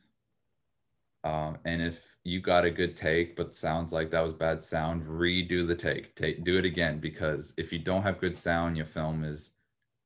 [1.24, 5.04] Um, and if you got a good take, but sounds like that was bad sound,
[5.04, 6.14] redo the take.
[6.16, 9.52] Take do it again because if you don't have good sound, your film is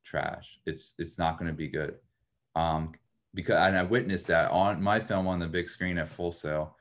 [0.04, 0.60] trash.
[0.64, 1.96] It's it's not going to be good.
[2.54, 2.92] Um,
[3.36, 6.74] because and I witnessed that on my film on the big screen at Full Sail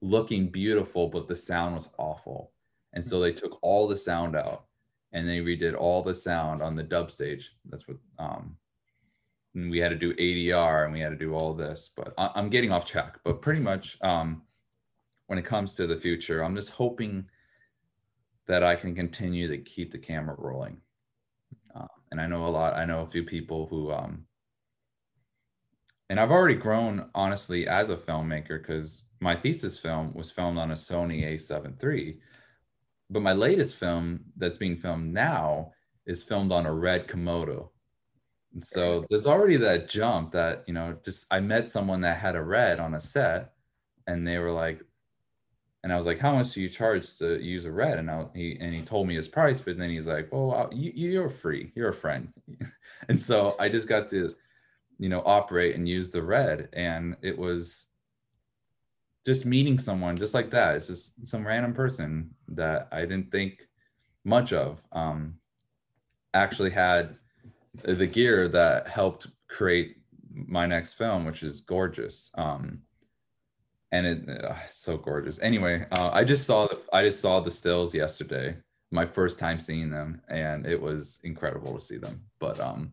[0.00, 2.52] looking beautiful, but the sound was awful.
[2.92, 4.66] And so they took all the sound out
[5.12, 7.50] and they redid all the sound on the dub stage.
[7.68, 8.56] That's what um
[9.54, 11.90] and we had to do ADR and we had to do all this.
[11.94, 13.18] But I, am getting off track.
[13.24, 14.42] But pretty much um
[15.26, 17.26] when it comes to the future, I'm just hoping
[18.46, 20.80] that I can continue to keep the camera rolling.
[21.74, 24.27] Uh, and I know a lot, I know a few people who um
[26.10, 30.70] and I've already grown honestly as a filmmaker because my thesis film was filmed on
[30.70, 32.18] a Sony A7 III.
[33.10, 35.72] But my latest film that's being filmed now
[36.06, 37.68] is filmed on a red Komodo.
[38.54, 42.36] And so there's already that jump that, you know, just I met someone that had
[42.36, 43.52] a red on a set
[44.06, 44.80] and they were like,
[45.84, 47.98] and I was like, how much do you charge to use a red?
[47.98, 50.92] And I, he, and he told me his price, but then he's like, well, you,
[50.94, 51.70] you're free.
[51.74, 52.32] You're a friend.
[53.08, 54.34] and so I just got to,
[54.98, 56.68] you know, operate and use the red.
[56.72, 57.88] And it was,
[59.28, 60.74] just meeting someone just like that.
[60.74, 63.68] It's just some random person that I didn't think
[64.24, 64.82] much of.
[64.90, 65.34] Um,
[66.32, 67.16] actually had
[67.82, 69.96] the gear that helped create
[70.32, 72.30] my next film, which is gorgeous.
[72.36, 72.80] Um,
[73.92, 75.38] and it uh, so gorgeous.
[75.40, 78.56] Anyway, uh, I just saw the I just saw the stills yesterday,
[78.90, 82.22] my first time seeing them, and it was incredible to see them.
[82.38, 82.92] But um,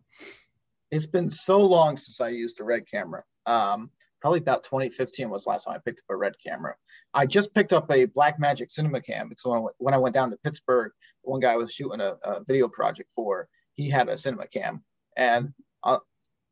[0.91, 3.23] it's been so long since I used a red camera.
[3.45, 3.89] Um,
[4.21, 6.75] probably about 2015 was last time I picked up a red camera.
[7.13, 10.15] I just picked up a Blackmagic Cinema Cam because when I went, when I went
[10.15, 14.09] down to Pittsburgh, one guy I was shooting a, a, video project for, he had
[14.09, 14.83] a Cinema Cam.
[15.17, 15.99] And uh,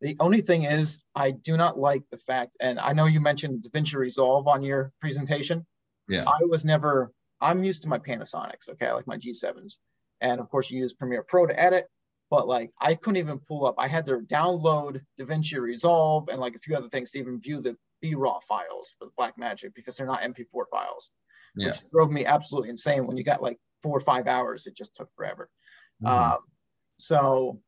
[0.02, 3.64] the only thing is, I do not like the fact, and I know you mentioned
[3.64, 5.66] DaVinci Resolve on your presentation.
[6.08, 6.26] Yeah.
[6.28, 7.12] I was never,
[7.42, 8.88] I'm used to my Panasonics, okay?
[8.88, 9.78] I like my G7s.
[10.22, 11.88] And of course, you use Premiere Pro to edit
[12.34, 13.76] but like I couldn't even pull up.
[13.78, 17.62] I had to download DaVinci Resolve and like a few other things to even view
[17.62, 21.12] the B-raw files for the Blackmagic because they're not MP4 files,
[21.56, 21.68] yeah.
[21.68, 23.06] which drove me absolutely insane.
[23.06, 25.48] When you got like four or five hours, it just took forever.
[26.04, 26.34] Mm-hmm.
[26.34, 26.38] Um,
[26.98, 27.62] so,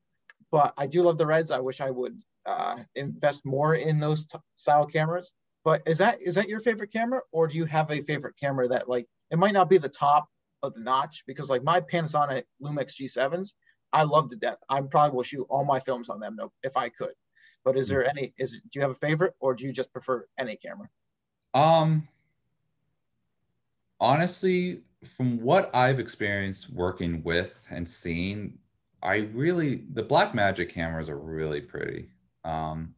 [0.51, 1.51] but I do love the Reds.
[1.51, 5.31] I wish I would uh, invest more in those t- style cameras.
[5.63, 8.67] But is that is that your favorite camera, or do you have a favorite camera
[8.69, 10.27] that like it might not be the top
[10.63, 13.53] of the notch because like my Panasonic Lumix G7s,
[13.95, 14.57] I love to death.
[14.69, 17.13] I probably will shoot all my films on them if I could.
[17.63, 18.33] But is there any?
[18.37, 20.89] Is do you have a favorite, or do you just prefer any camera?
[21.53, 22.07] Um,
[23.99, 28.59] honestly, from what I've experienced working with and seeing,
[29.01, 32.09] I really the Blackmagic cameras are really pretty.
[32.43, 32.93] Um,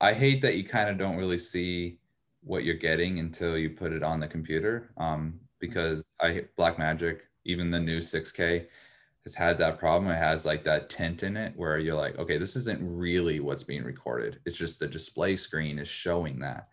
[0.00, 2.00] I hate that you kind of don't really see
[2.42, 4.90] what you're getting until you put it on the computer.
[4.96, 8.66] Um, because I Blackmagic, even the new 6K,
[9.28, 10.10] has had that problem.
[10.10, 13.62] It has like that tint in it where you're like, okay, this isn't really what's
[13.62, 14.40] being recorded.
[14.46, 16.68] It's just the display screen is showing that.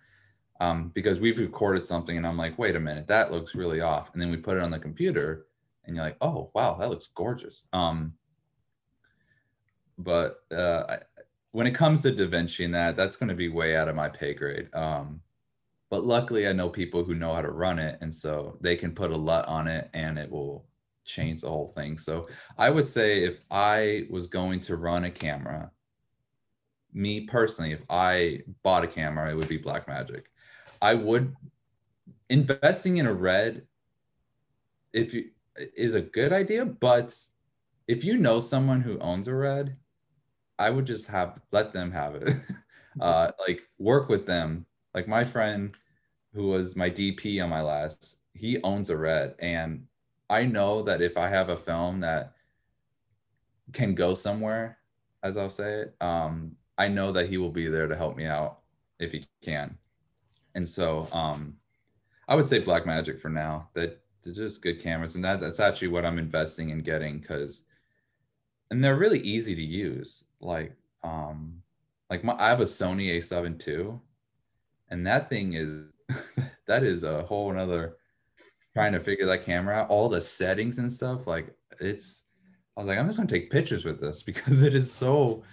[0.62, 4.14] Um, because we've recorded something and I'm like, wait a minute, that looks really off.
[4.14, 5.48] And then we put it on the computer
[5.84, 7.66] and you're like, oh wow, that looks gorgeous.
[7.74, 8.14] Um,
[9.98, 10.98] but uh,
[11.52, 14.08] when it comes to DaVinci and that, that's going to be way out of my
[14.08, 14.74] pay grade.
[14.74, 15.20] Um,
[15.90, 18.92] but luckily, I know people who know how to run it, and so they can
[18.92, 20.66] put a LUT on it, and it will
[21.06, 21.98] change the whole thing.
[21.98, 22.28] So
[22.58, 25.72] I would say if I was going to run a camera,
[26.94, 30.24] me personally, if I bought a camera, it would be Blackmagic.
[30.82, 31.36] I would
[32.30, 33.64] investing in a red
[34.94, 35.26] if you
[35.58, 37.18] is a good idea, but
[37.88, 39.78] if you know someone who owns a red,
[40.58, 42.36] I would just have let them have it.
[43.00, 44.66] uh, like work with them.
[44.94, 45.76] Like my friend
[46.34, 49.86] who was my DP on my last, he owns a red, and
[50.30, 52.34] I know that if I have a film that
[53.74, 54.78] can go somewhere,
[55.24, 58.26] as I'll say it, um, I know that he will be there to help me
[58.26, 58.60] out
[59.00, 59.78] if he can.
[60.56, 61.58] And so um,
[62.28, 63.70] I would say Blackmagic for now.
[63.74, 67.64] That they're just good cameras, and that that's actually what I'm investing in getting because,
[68.72, 70.24] and they're really easy to use.
[70.40, 70.74] Like
[71.04, 71.62] um,
[72.10, 74.00] like my, I have a Sony A7 II,
[74.90, 75.84] and that thing is
[76.68, 77.98] that is a whole another
[78.76, 81.26] trying to figure that camera out, all the settings and stuff.
[81.26, 82.26] Like it's,
[82.76, 85.44] I was like, I'm just gonna take pictures with this because it is so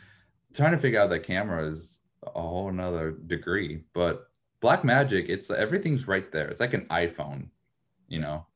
[0.53, 2.01] trying to figure out that camera is
[2.35, 3.85] a whole another degree.
[3.95, 4.27] But
[4.61, 6.49] Blackmagic, it's everything's right there.
[6.49, 7.49] It's like an iPhone,
[8.09, 8.47] you know.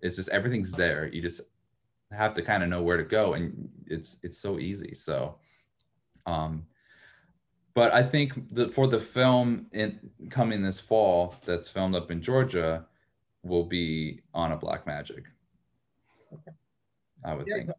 [0.00, 1.08] It's just everything's there.
[1.08, 1.40] You just
[2.12, 4.94] have to kind of know where to go, and it's it's so easy.
[4.94, 5.38] So,
[6.26, 6.66] um,
[7.74, 9.98] but I think that for the film in
[10.30, 12.86] coming this fall, that's filmed up in Georgia,
[13.48, 15.24] will be on a Blackmagic.
[16.32, 16.52] Okay.
[17.24, 17.70] I would yeah, think.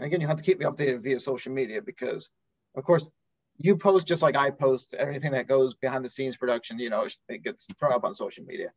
[0.00, 2.30] Again, you have to keep me updated via social media because,
[2.76, 3.08] of course,
[3.56, 4.94] you post just like I post.
[4.94, 8.44] Everything that goes behind the scenes production, you know, it gets thrown up on social
[8.44, 8.72] media.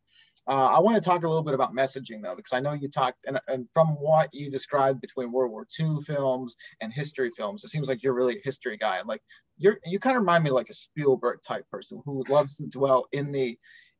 [0.47, 2.87] Uh, I want to talk a little bit about messaging though, because I know you
[2.87, 7.63] talked, and, and from what you described between World War II films and history films,
[7.63, 9.01] it seems like you're really a history guy.
[9.01, 9.21] Like
[9.57, 13.07] you're, you kind of remind me like a Spielberg type person who loves to dwell
[13.11, 13.57] in the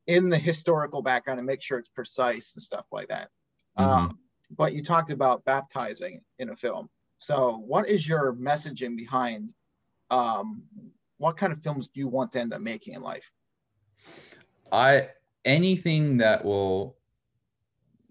[0.08, 3.30] in the historical background and make sure it's precise and stuff like that.
[3.78, 3.89] Mm-hmm.
[3.89, 4.20] Um,
[4.55, 6.89] but you talked about baptizing in a film.
[7.18, 9.53] So, what is your messaging behind?
[10.10, 10.64] Um,
[11.18, 13.32] what kind of films do you want to end up making in life?
[14.72, 15.10] I
[15.43, 16.97] anything that will,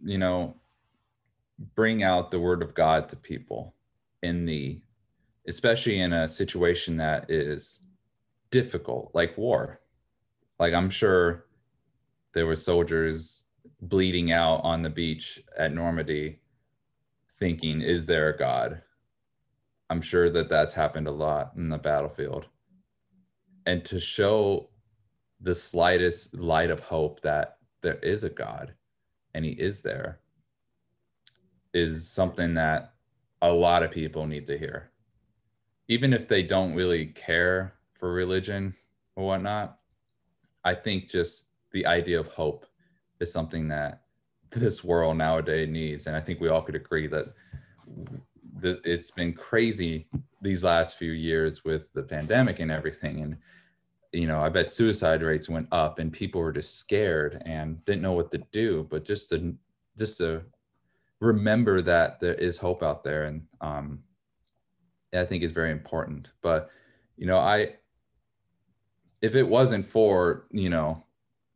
[0.02, 0.56] you know,
[1.74, 3.74] bring out the word of God to people
[4.22, 4.80] in the,
[5.46, 7.80] especially in a situation that is
[8.50, 9.80] difficult, like war.
[10.58, 11.45] Like I'm sure
[12.36, 13.44] there were soldiers
[13.80, 16.38] bleeding out on the beach at Normandy
[17.38, 18.82] thinking, is there a God?
[19.88, 22.44] I'm sure that that's happened a lot in the battlefield.
[23.64, 24.68] And to show
[25.40, 28.74] the slightest light of hope that there is a God
[29.32, 30.20] and he is there
[31.72, 32.92] is something that
[33.40, 34.90] a lot of people need to hear.
[35.88, 38.74] Even if they don't really care for religion
[39.14, 39.78] or whatnot,
[40.62, 41.45] I think just
[41.76, 42.64] the idea of hope
[43.20, 44.00] is something that
[44.50, 46.06] this world nowadays needs.
[46.06, 47.26] And I think we all could agree that
[48.60, 50.06] the, it's been crazy
[50.40, 53.20] these last few years with the pandemic and everything.
[53.20, 53.36] And,
[54.10, 58.00] you know, I bet suicide rates went up and people were just scared and didn't
[58.00, 58.86] know what to do.
[58.90, 59.54] But just to,
[59.98, 60.44] just to
[61.20, 63.24] remember that there is hope out there.
[63.24, 64.02] And um,
[65.12, 66.28] I think is very important.
[66.40, 66.70] But,
[67.18, 67.74] you know, I,
[69.20, 71.02] if it wasn't for, you know,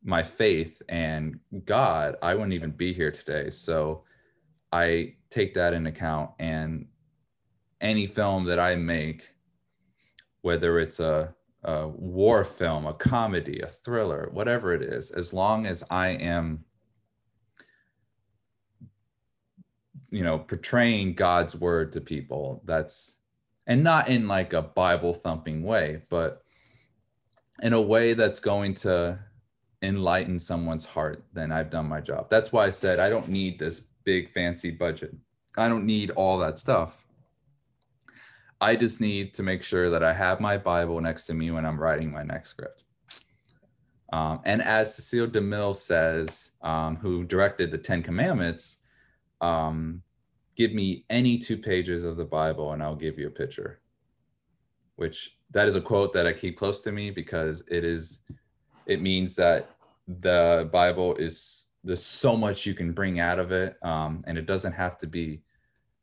[0.02, 3.50] my faith and God, I wouldn't even be here today.
[3.50, 4.04] So
[4.72, 6.30] I take that in account.
[6.38, 6.86] And
[7.80, 9.34] any film that I make,
[10.42, 11.34] whether it's a,
[11.64, 16.64] a war film, a comedy, a thriller, whatever it is, as long as I am,
[20.10, 23.16] you know, portraying God's word to people, that's,
[23.66, 26.42] and not in like a Bible thumping way, but
[27.62, 29.18] in a way that's going to
[29.82, 32.28] enlighten someone's heart, then I've done my job.
[32.30, 35.14] That's why I said I don't need this big fancy budget.
[35.56, 37.06] I don't need all that stuff.
[38.60, 41.64] I just need to make sure that I have my Bible next to me when
[41.64, 42.84] I'm writing my next script.
[44.12, 48.78] Um, and as Cecil DeMille says, um, who directed the Ten Commandments,
[49.40, 50.02] um,
[50.56, 53.80] give me any two pages of the Bible and I'll give you a picture.
[54.96, 58.20] Which that is a quote that I keep close to me because it is
[58.90, 59.70] it means that
[60.08, 63.76] the Bible is there's so much you can bring out of it.
[63.82, 65.42] Um, and it doesn't have to be,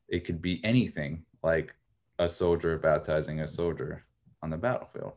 [0.08, 1.74] it could be anything like
[2.18, 4.06] a soldier baptizing a soldier
[4.42, 5.12] on the battlefield.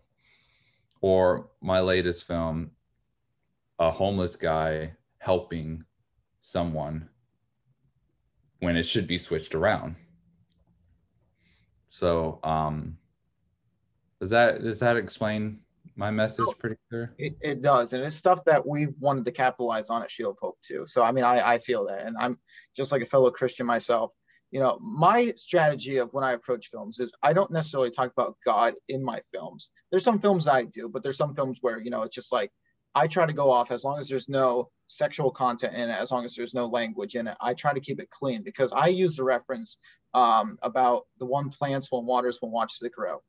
[0.99, 2.71] Or my latest film,
[3.79, 5.85] a homeless guy helping
[6.41, 7.07] someone
[8.59, 9.95] when it should be switched around.
[11.87, 12.97] So, um,
[14.19, 15.61] does that does that explain
[15.95, 17.13] my message pretty clear?
[17.17, 20.37] It, it does, and it's stuff that we wanted to capitalize on at Shield of
[20.41, 20.85] Hope too.
[20.87, 22.37] So, I mean, I I feel that, and I'm
[22.75, 24.11] just like a fellow Christian myself.
[24.51, 28.35] You know, my strategy of when I approach films is I don't necessarily talk about
[28.45, 29.71] God in my films.
[29.89, 32.51] There's some films I do, but there's some films where you know it's just like
[32.93, 36.11] I try to go off as long as there's no sexual content in it, as
[36.11, 37.37] long as there's no language in it.
[37.39, 39.77] I try to keep it clean because I use the reference
[40.13, 43.21] um, about the one plants, one waters, one watches it grow.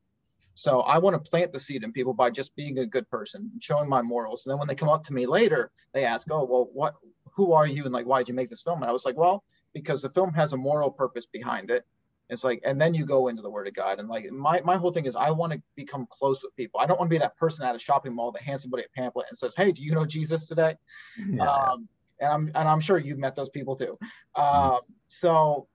[0.55, 3.51] So I want to plant the seed in people by just being a good person,
[3.59, 4.45] showing my morals.
[4.45, 6.95] And then when they come up to me later, they ask, "Oh, well, what?
[7.35, 7.85] Who are you?
[7.85, 9.43] And like, why did you make this film?" And I was like, "Well,
[9.73, 11.85] because the film has a moral purpose behind it."
[12.29, 13.99] It's like, and then you go into the word of God.
[13.99, 16.79] And like my, my whole thing is I want to become close with people.
[16.79, 18.99] I don't want to be that person at a shopping mall that hands somebody a
[18.99, 20.75] pamphlet and says, Hey, do you know Jesus today?
[21.29, 21.49] Yeah.
[21.49, 21.87] Um,
[22.19, 23.97] and I'm and I'm sure you've met those people too.
[24.35, 25.67] Um, so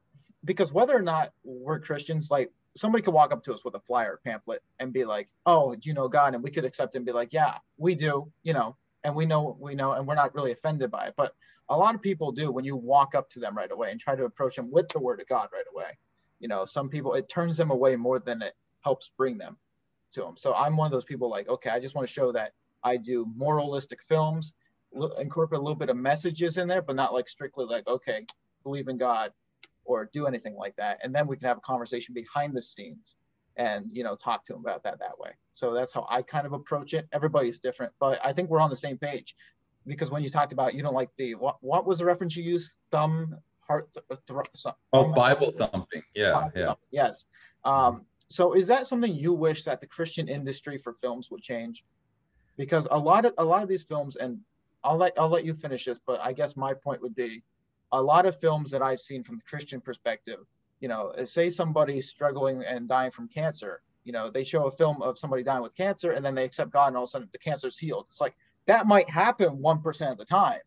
[0.45, 3.81] because whether or not we're Christians, like somebody could walk up to us with a
[3.81, 6.35] flyer pamphlet and be like, Oh, do you know God?
[6.35, 9.57] And we could accept and be like, Yeah, we do, you know, and we know
[9.61, 11.15] we know and we're not really offended by it.
[11.17, 11.35] But
[11.69, 14.17] a lot of people do when you walk up to them right away and try
[14.17, 15.99] to approach them with the word of God right away
[16.41, 19.57] you know some people it turns them away more than it helps bring them
[20.13, 22.33] to them so i'm one of those people like okay i just want to show
[22.33, 22.53] that
[22.83, 24.53] i do moralistic films
[25.19, 28.25] incorporate a little bit of messages in there but not like strictly like okay
[28.63, 29.33] believe in god
[29.89, 33.17] or do anything like that and then we can have a conversation behind the scenes
[33.57, 36.47] and you know talk to them about that that way so that's how i kind
[36.47, 39.35] of approach it everybody's different but i think we're on the same page
[39.87, 42.45] because when you talked about you don't like the what, what was the reference you
[42.45, 43.37] used thumb
[43.69, 43.89] heart.
[43.93, 46.03] Th- th- oh, Bible thumping.
[46.15, 46.67] Yeah, Bible yeah.
[46.67, 46.89] Thumping.
[46.91, 47.27] Yes.
[47.65, 51.85] Um, so is that something you wish that the Christian industry for films would change?
[52.57, 54.41] Because a lot of a lot of these films, and
[54.83, 57.43] I'll let I'll let you finish this, but I guess my point would be,
[57.93, 60.41] a lot of films that I've seen from the Christian perspective,
[60.81, 65.03] you know, say somebody's struggling and dying from cancer, you know, they show a film
[65.03, 67.29] of somebody dying with cancer, and then they accept God, and all of a sudden
[67.33, 68.07] the cancer's healed.
[68.09, 68.35] It's like
[68.67, 70.61] that might happen one percent of the time,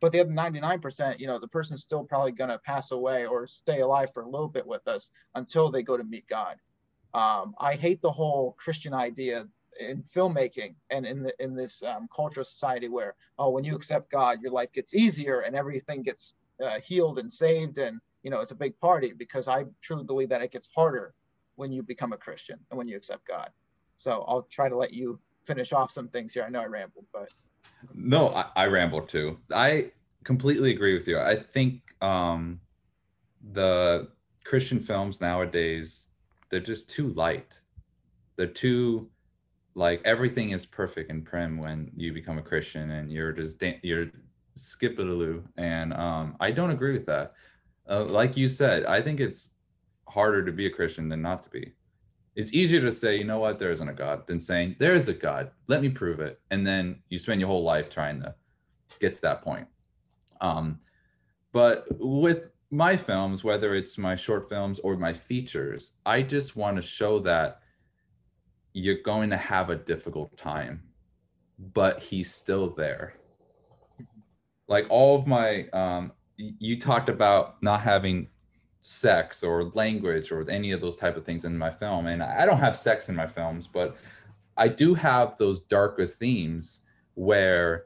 [0.00, 3.46] but the other 99%, you know, the person's still probably going to pass away or
[3.46, 6.56] stay alive for a little bit with us until they go to meet God.
[7.14, 9.46] Um, I hate the whole Christian idea
[9.78, 14.42] in filmmaking and in the, in this um, society where oh when you accept God
[14.42, 18.52] your life gets easier and everything gets uh, healed and saved and you know it's
[18.52, 21.14] a big party because I truly believe that it gets harder
[21.56, 23.50] when you become a Christian and when you accept God.
[23.96, 26.44] So I'll try to let you finish off some things here.
[26.44, 27.28] I know I rambled, but
[27.94, 29.38] no, I, I ramble too.
[29.52, 29.90] I
[30.24, 31.18] completely agree with you.
[31.18, 32.60] I think um,
[33.52, 34.08] the
[34.44, 36.08] Christian films nowadays
[36.50, 37.60] they're just too light.
[38.36, 39.10] They're too
[39.74, 43.80] like everything is perfect and prim when you become a Christian and you're just da-
[43.82, 44.08] you're
[44.56, 45.42] skipidaloo.
[45.56, 47.34] And um, I don't agree with that.
[47.88, 49.50] Uh, like you said, I think it's
[50.08, 51.72] harder to be a Christian than not to be
[52.34, 55.08] it's easier to say, you know what, there isn't a God than saying, there is
[55.08, 55.50] a God.
[55.68, 56.40] Let me prove it.
[56.50, 58.34] And then you spend your whole life trying to
[59.00, 59.66] get to that point.
[60.40, 60.80] Um,
[61.52, 66.76] but with my films, whether it's my short films or my features, I just want
[66.76, 67.60] to show that
[68.72, 70.82] you're going to have a difficult time,
[71.58, 73.14] but he's still there.
[74.72, 78.28] Like all of my, um, you talked about not having
[78.80, 82.44] sex or language or any of those type of things in my film and i
[82.44, 83.96] don't have sex in my films but
[84.56, 86.80] i do have those darker themes
[87.14, 87.84] where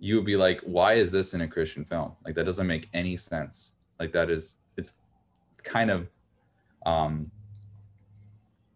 [0.00, 2.12] you would be like why is this in a christian film?
[2.24, 3.72] Like that doesn't make any sense.
[4.00, 4.94] Like that is it's
[5.62, 6.08] kind of
[6.86, 7.30] um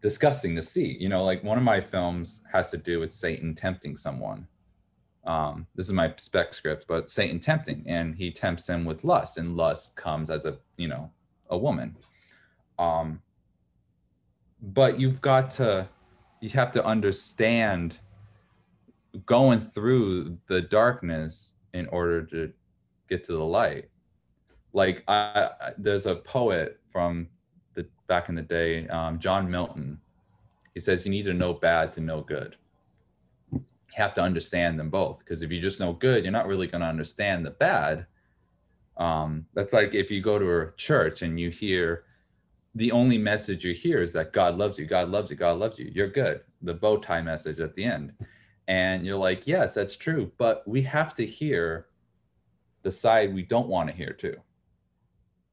[0.03, 3.55] disgusting to see you know like one of my films has to do with satan
[3.55, 4.47] tempting someone
[5.27, 9.39] um, this is my spec script, but Satan tempting, and he tempts him with lust,
[9.39, 11.11] and lust comes as a you know
[11.49, 11.97] a woman.
[12.79, 13.22] Um,
[14.61, 15.89] but you've got to,
[16.41, 17.99] you have to understand
[19.27, 22.53] going through the darkness in order to
[23.09, 23.89] get to the light.
[24.72, 27.29] Like I, I there's a poet from
[27.75, 30.01] the back in the day, um, John Milton.
[30.75, 32.57] He says you need to know bad to know good.
[33.95, 36.82] Have to understand them both because if you just know good, you're not really going
[36.82, 38.07] to understand the bad
[38.97, 42.05] Um, that's like if you go to a church and you hear
[42.74, 45.78] the only message you hear is that God loves you, God loves you, God loves
[45.78, 45.90] you.
[45.92, 46.40] You're good.
[46.62, 48.12] The bow tie message at the end.
[48.66, 50.32] And you're like, yes, that's true.
[50.38, 51.86] But we have to hear
[52.82, 54.36] the side we don't want to hear too.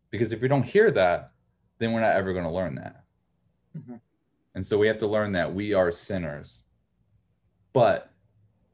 [0.09, 1.31] Because if we don't hear that,
[1.79, 3.03] then we're not ever going to learn that.
[3.77, 3.95] Mm-hmm.
[4.55, 6.63] And so we have to learn that we are sinners,
[7.73, 8.11] but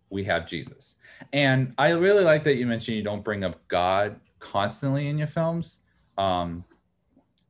[0.10, 0.95] we have Jesus.
[1.34, 5.28] And I really like that you mentioned you don't bring up God constantly in your
[5.28, 5.80] films.
[6.18, 6.64] Um,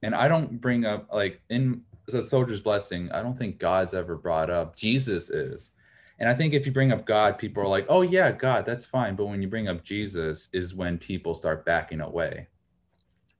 [0.02, 4.16] and I don't bring up like in the Soldier's Blessing, I don't think God's ever
[4.16, 4.76] brought up.
[4.76, 5.72] Jesus is.
[6.20, 8.86] And I think if you bring up God, people are like, oh, yeah, God, that's
[8.86, 9.16] fine.
[9.16, 12.48] But when you bring up Jesus, is when people start backing away.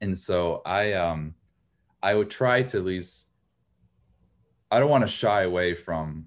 [0.00, 1.34] And so I, um,
[2.02, 3.26] I would try to at least,
[4.70, 6.26] I don't want to shy away from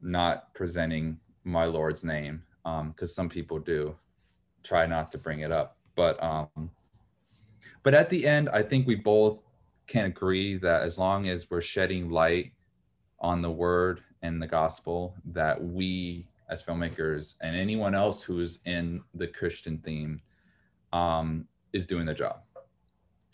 [0.00, 3.94] not presenting my Lord's name because um, some people do
[4.62, 5.76] try not to bring it up.
[5.94, 6.70] But, um,
[7.82, 9.42] but at the end, I think we both
[9.86, 12.52] can agree that as long as we're shedding light
[13.18, 19.02] on the word and the gospel that we as filmmakers and anyone else who's in
[19.14, 20.20] the Christian theme
[20.92, 22.40] um, is doing the job.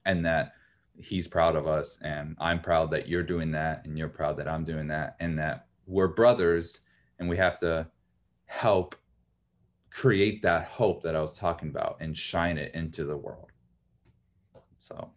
[0.05, 0.53] And that
[0.99, 4.49] he's proud of us and I'm proud that you're doing that and you're proud that
[4.49, 6.81] I'm doing that and that we're brothers
[7.19, 7.87] and we have to
[8.47, 8.97] help
[9.91, 13.51] create that hope that I was talking about and shine it into the world.
[14.79, 15.11] So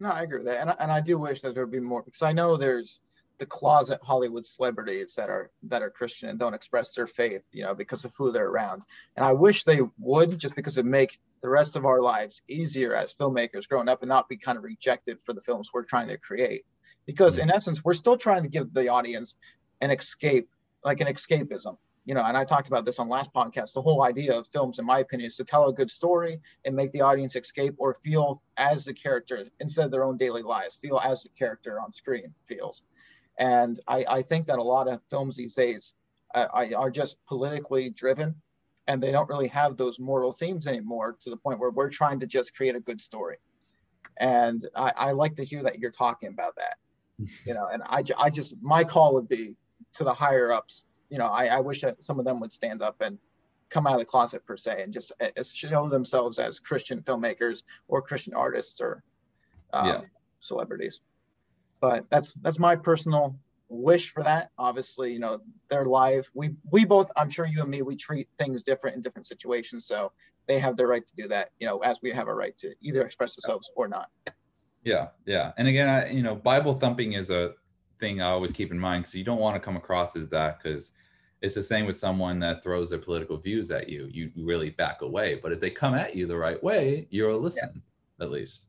[0.00, 0.60] no, I agree with that.
[0.60, 3.00] And, and I do wish that there would be more because I know there's
[3.38, 7.64] the closet Hollywood celebrities that are that are Christian and don't express their faith, you
[7.64, 8.82] know, because of who they're around.
[9.16, 12.94] And I wish they would, just because it make the rest of our lives easier
[12.94, 16.08] as filmmakers growing up and not be kind of rejected for the films we're trying
[16.08, 16.64] to create.
[17.06, 17.42] Because hmm.
[17.42, 19.36] in essence, we're still trying to give the audience
[19.80, 20.48] an escape,
[20.84, 23.72] like an escapism you know, and I talked about this on last podcast.
[23.72, 26.76] The whole idea of films, in my opinion, is to tell a good story and
[26.76, 30.76] make the audience escape or feel as the character instead of their own daily lives,
[30.76, 32.82] feel as the character on screen feels.
[33.38, 35.94] And I, I think that a lot of films these days
[36.34, 38.34] uh, are just politically driven
[38.86, 42.20] and they don't really have those moral themes anymore to the point where we're trying
[42.20, 43.38] to just create a good story.
[44.18, 46.76] And I, I like to hear that you're talking about that,
[47.46, 49.54] you know, and I, I just, my call would be
[49.94, 50.84] to the higher ups
[51.14, 53.20] you know, I, I wish that some of them would stand up and
[53.70, 57.62] come out of the closet per se and just uh, show themselves as Christian filmmakers
[57.86, 59.04] or Christian artists or
[59.72, 60.00] um, yeah.
[60.40, 60.98] celebrities.
[61.80, 63.38] But that's that's my personal
[63.68, 64.50] wish for that.
[64.58, 66.28] Obviously, you know, they're live.
[66.34, 69.86] We we both, I'm sure you and me, we treat things different in different situations.
[69.86, 70.10] So
[70.48, 72.74] they have the right to do that, you know, as we have a right to
[72.82, 74.10] either express ourselves or not.
[74.82, 75.52] Yeah, yeah.
[75.58, 77.54] And again, I, you know, Bible thumping is a
[78.00, 80.60] thing I always keep in mind because you don't want to come across as that
[80.60, 80.90] because
[81.44, 84.08] it's the same with someone that throws their political views at you.
[84.10, 85.38] You really back away.
[85.42, 87.82] But if they come at you the right way, you'll listen
[88.18, 88.24] yeah.
[88.24, 88.64] at least.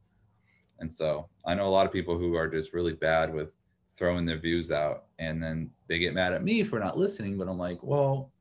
[0.79, 3.55] And so I know a lot of people who are just really bad with
[3.93, 7.37] throwing their views out and then they get mad at me for not listening.
[7.37, 8.33] But I'm like, well,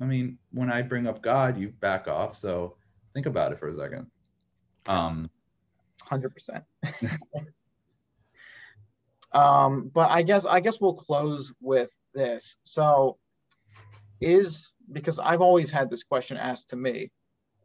[0.00, 2.36] I mean, when I bring up God, you back off.
[2.36, 2.74] So
[3.14, 4.10] think about it for a second.
[4.88, 5.30] Um,
[6.10, 6.64] 100%.
[9.32, 12.56] Um, but I guess I guess we'll close with this.
[12.64, 13.16] So
[14.20, 17.10] is because I've always had this question asked to me,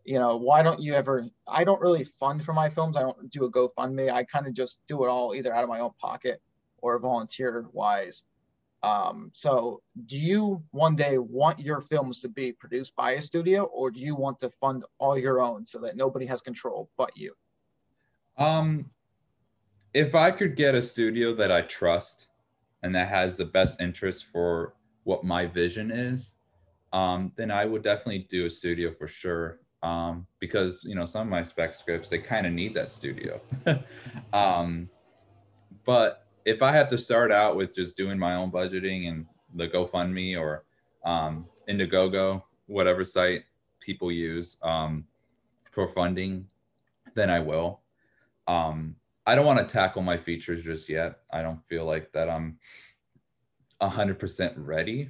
[0.03, 2.95] you know, why don't you ever I don't really fund for my films.
[2.95, 4.11] I don't do a GoFundMe.
[4.11, 6.41] I kind of just do it all either out of my own pocket
[6.77, 8.23] or volunteer wise.
[8.83, 13.63] Um, so do you one day want your films to be produced by a studio
[13.63, 17.11] or do you want to fund all your own so that nobody has control but
[17.15, 17.33] you?
[18.37, 18.91] Um
[19.93, 22.27] if I could get a studio that I trust
[22.83, 24.75] and that has the best interest for
[25.05, 26.33] what my vision is,
[26.95, 29.59] um, then I would definitely do a studio for sure.
[29.83, 33.39] Um, because you know some of my spec scripts they kind of need that studio.
[34.33, 34.89] um,
[35.85, 39.67] but if I have to start out with just doing my own budgeting and the
[39.67, 40.63] GoFundMe or
[41.03, 43.43] um, Indiegogo, whatever site
[43.79, 45.05] people use um,
[45.71, 46.47] for funding,
[47.13, 47.81] then I will.
[48.47, 48.95] Um,
[49.27, 51.19] I don't want to tackle my features just yet.
[51.31, 52.57] I don't feel like that I'm
[53.81, 55.09] 100% ready,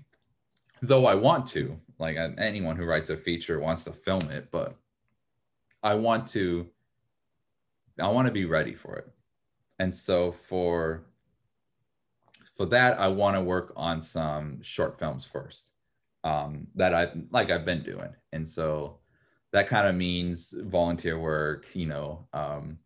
[0.88, 1.80] though I want to.
[1.98, 4.76] Like anyone who writes a feature wants to film it, but
[5.82, 6.68] I want to
[8.00, 9.08] I want to be ready for it.
[9.80, 11.06] And so for
[12.56, 15.72] for that I want to work on some short films first.
[16.24, 18.10] Um, that I like I've been doing.
[18.34, 18.98] And so
[19.54, 22.80] that kind of means volunteer work, you know, um,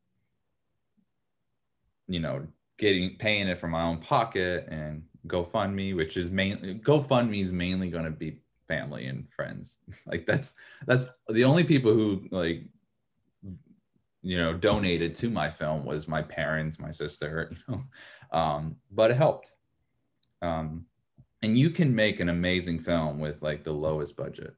[2.07, 2.45] you know,
[2.77, 7.89] getting paying it from my own pocket and GoFundMe, which is mainly GoFundMe is mainly
[7.89, 9.77] going to be family and friends.
[10.05, 10.53] like that's
[10.85, 12.63] that's the only people who like
[14.21, 18.37] you know donated to my film was my parents my sister you know?
[18.37, 19.53] Um, but it helped.
[20.41, 20.85] Um,
[21.41, 24.55] and you can make an amazing film with like the lowest budget.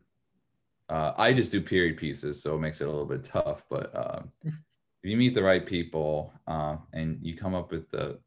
[0.90, 3.96] Uh, i just do period pieces so it makes it a little bit tough but
[3.96, 8.20] uh, if you meet the right people uh, and you come up with the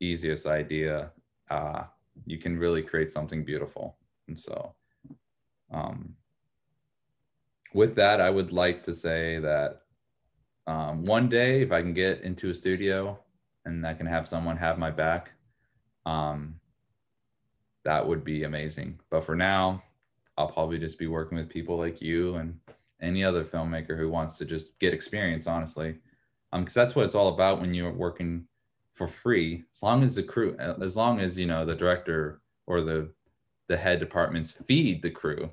[0.00, 1.10] easiest idea
[1.50, 1.84] uh,
[2.26, 3.96] you can really create something beautiful.
[4.28, 4.74] And so
[5.70, 6.14] um,
[7.74, 9.82] with that i would like to say that
[10.66, 13.18] um, one day if i can get into a studio
[13.64, 15.32] and i can have someone have my back
[16.04, 16.54] um,
[17.84, 18.98] that would be amazing.
[19.10, 19.82] But for now
[20.38, 22.58] i'll probably just be working with people like you and
[23.00, 25.96] any other filmmaker who wants to just get experience honestly.
[26.52, 28.46] Because um, that's what it's all about when you're working
[28.96, 32.80] for free as long as the crew as long as you know the director or
[32.80, 33.12] the
[33.68, 35.50] the head departments feed the crew.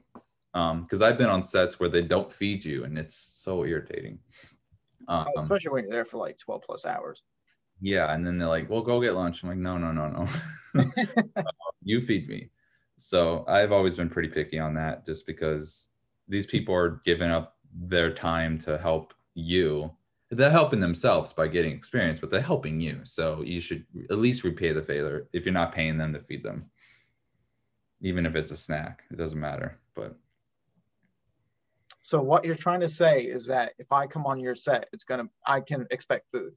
[0.53, 4.19] Because um, i've been on sets where they don't feed you and it's so irritating.
[5.07, 7.23] Um, especially when you're there for like 12 plus hours.
[7.81, 9.43] Yeah and then they're like well go get lunch.
[9.43, 10.27] I'm like no no no no.
[10.79, 11.43] Uh,
[11.83, 12.49] you feed me.
[12.97, 15.89] So i've always been pretty picky on that just because
[16.29, 19.91] these people are giving up their time to help you
[20.37, 23.01] they're helping themselves by getting experience, but they're helping you.
[23.03, 26.43] So you should at least repay the favor if you're not paying them to feed
[26.43, 26.69] them.
[28.01, 29.79] Even if it's a snack, it doesn't matter.
[29.95, 30.17] But
[32.01, 35.05] so what you're trying to say is that if I come on your set, it's
[35.05, 36.53] gonna I can expect food.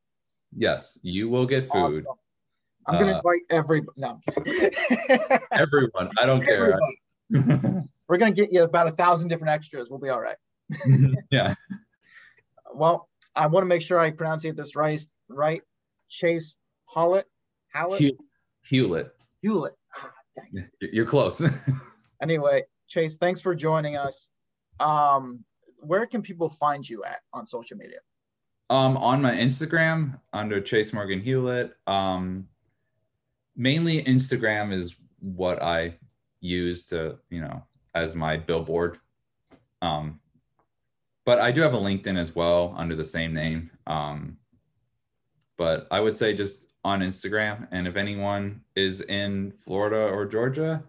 [0.57, 1.77] Yes, you will get food.
[1.77, 2.05] Awesome.
[2.89, 4.21] I'm gonna uh, invite every no.
[5.53, 6.11] everyone.
[6.19, 6.79] I don't care.
[8.09, 9.89] We're gonna get you about a thousand different extras.
[9.89, 10.37] We'll be all right.
[11.31, 11.55] yeah.
[12.75, 15.05] Well, I want to make sure I pronounce it this right.
[15.29, 15.63] Right,
[16.09, 16.57] Chase
[16.95, 17.27] Howlett.
[17.69, 18.17] Howlett.
[18.65, 19.15] Hewlett.
[19.43, 19.75] Hewlett.
[19.97, 20.13] Ah,
[20.81, 21.43] You're close.
[22.23, 24.31] anyway, Chase, thanks for joining us.
[24.81, 25.45] Um,
[25.79, 27.99] where can people find you at on social media?
[28.71, 31.73] Um, on my Instagram under Chase Morgan Hulett.
[31.87, 32.49] Um,
[33.57, 35.97] mainly Instagram is what I
[36.41, 37.63] use to, you know,
[37.95, 38.99] as my billboard.
[39.83, 40.21] Um,
[41.27, 43.71] but I do have a LinkedIn as well under the same name.
[43.87, 44.39] Um,
[45.59, 47.67] but I would say just on Instagram.
[47.73, 50.85] And if anyone is in Florida or Georgia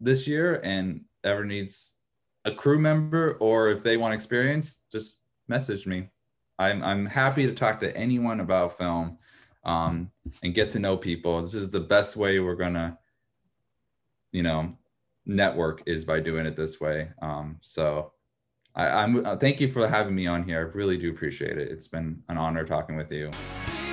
[0.00, 1.94] this year and ever needs
[2.44, 5.18] a crew member or if they want experience, just
[5.48, 6.08] message me.
[6.58, 9.18] I'm, I'm happy to talk to anyone about film
[9.64, 10.12] um,
[10.44, 11.42] and get to know people.
[11.42, 12.96] This is the best way we're going to,
[14.30, 14.76] you know,
[15.26, 17.10] network is by doing it this way.
[17.20, 18.11] Um, so
[18.74, 20.58] I, am uh, thank you for having me on here.
[20.58, 21.70] I really do appreciate it.
[21.70, 23.30] It's been an honor talking with you.
[23.86, 23.91] you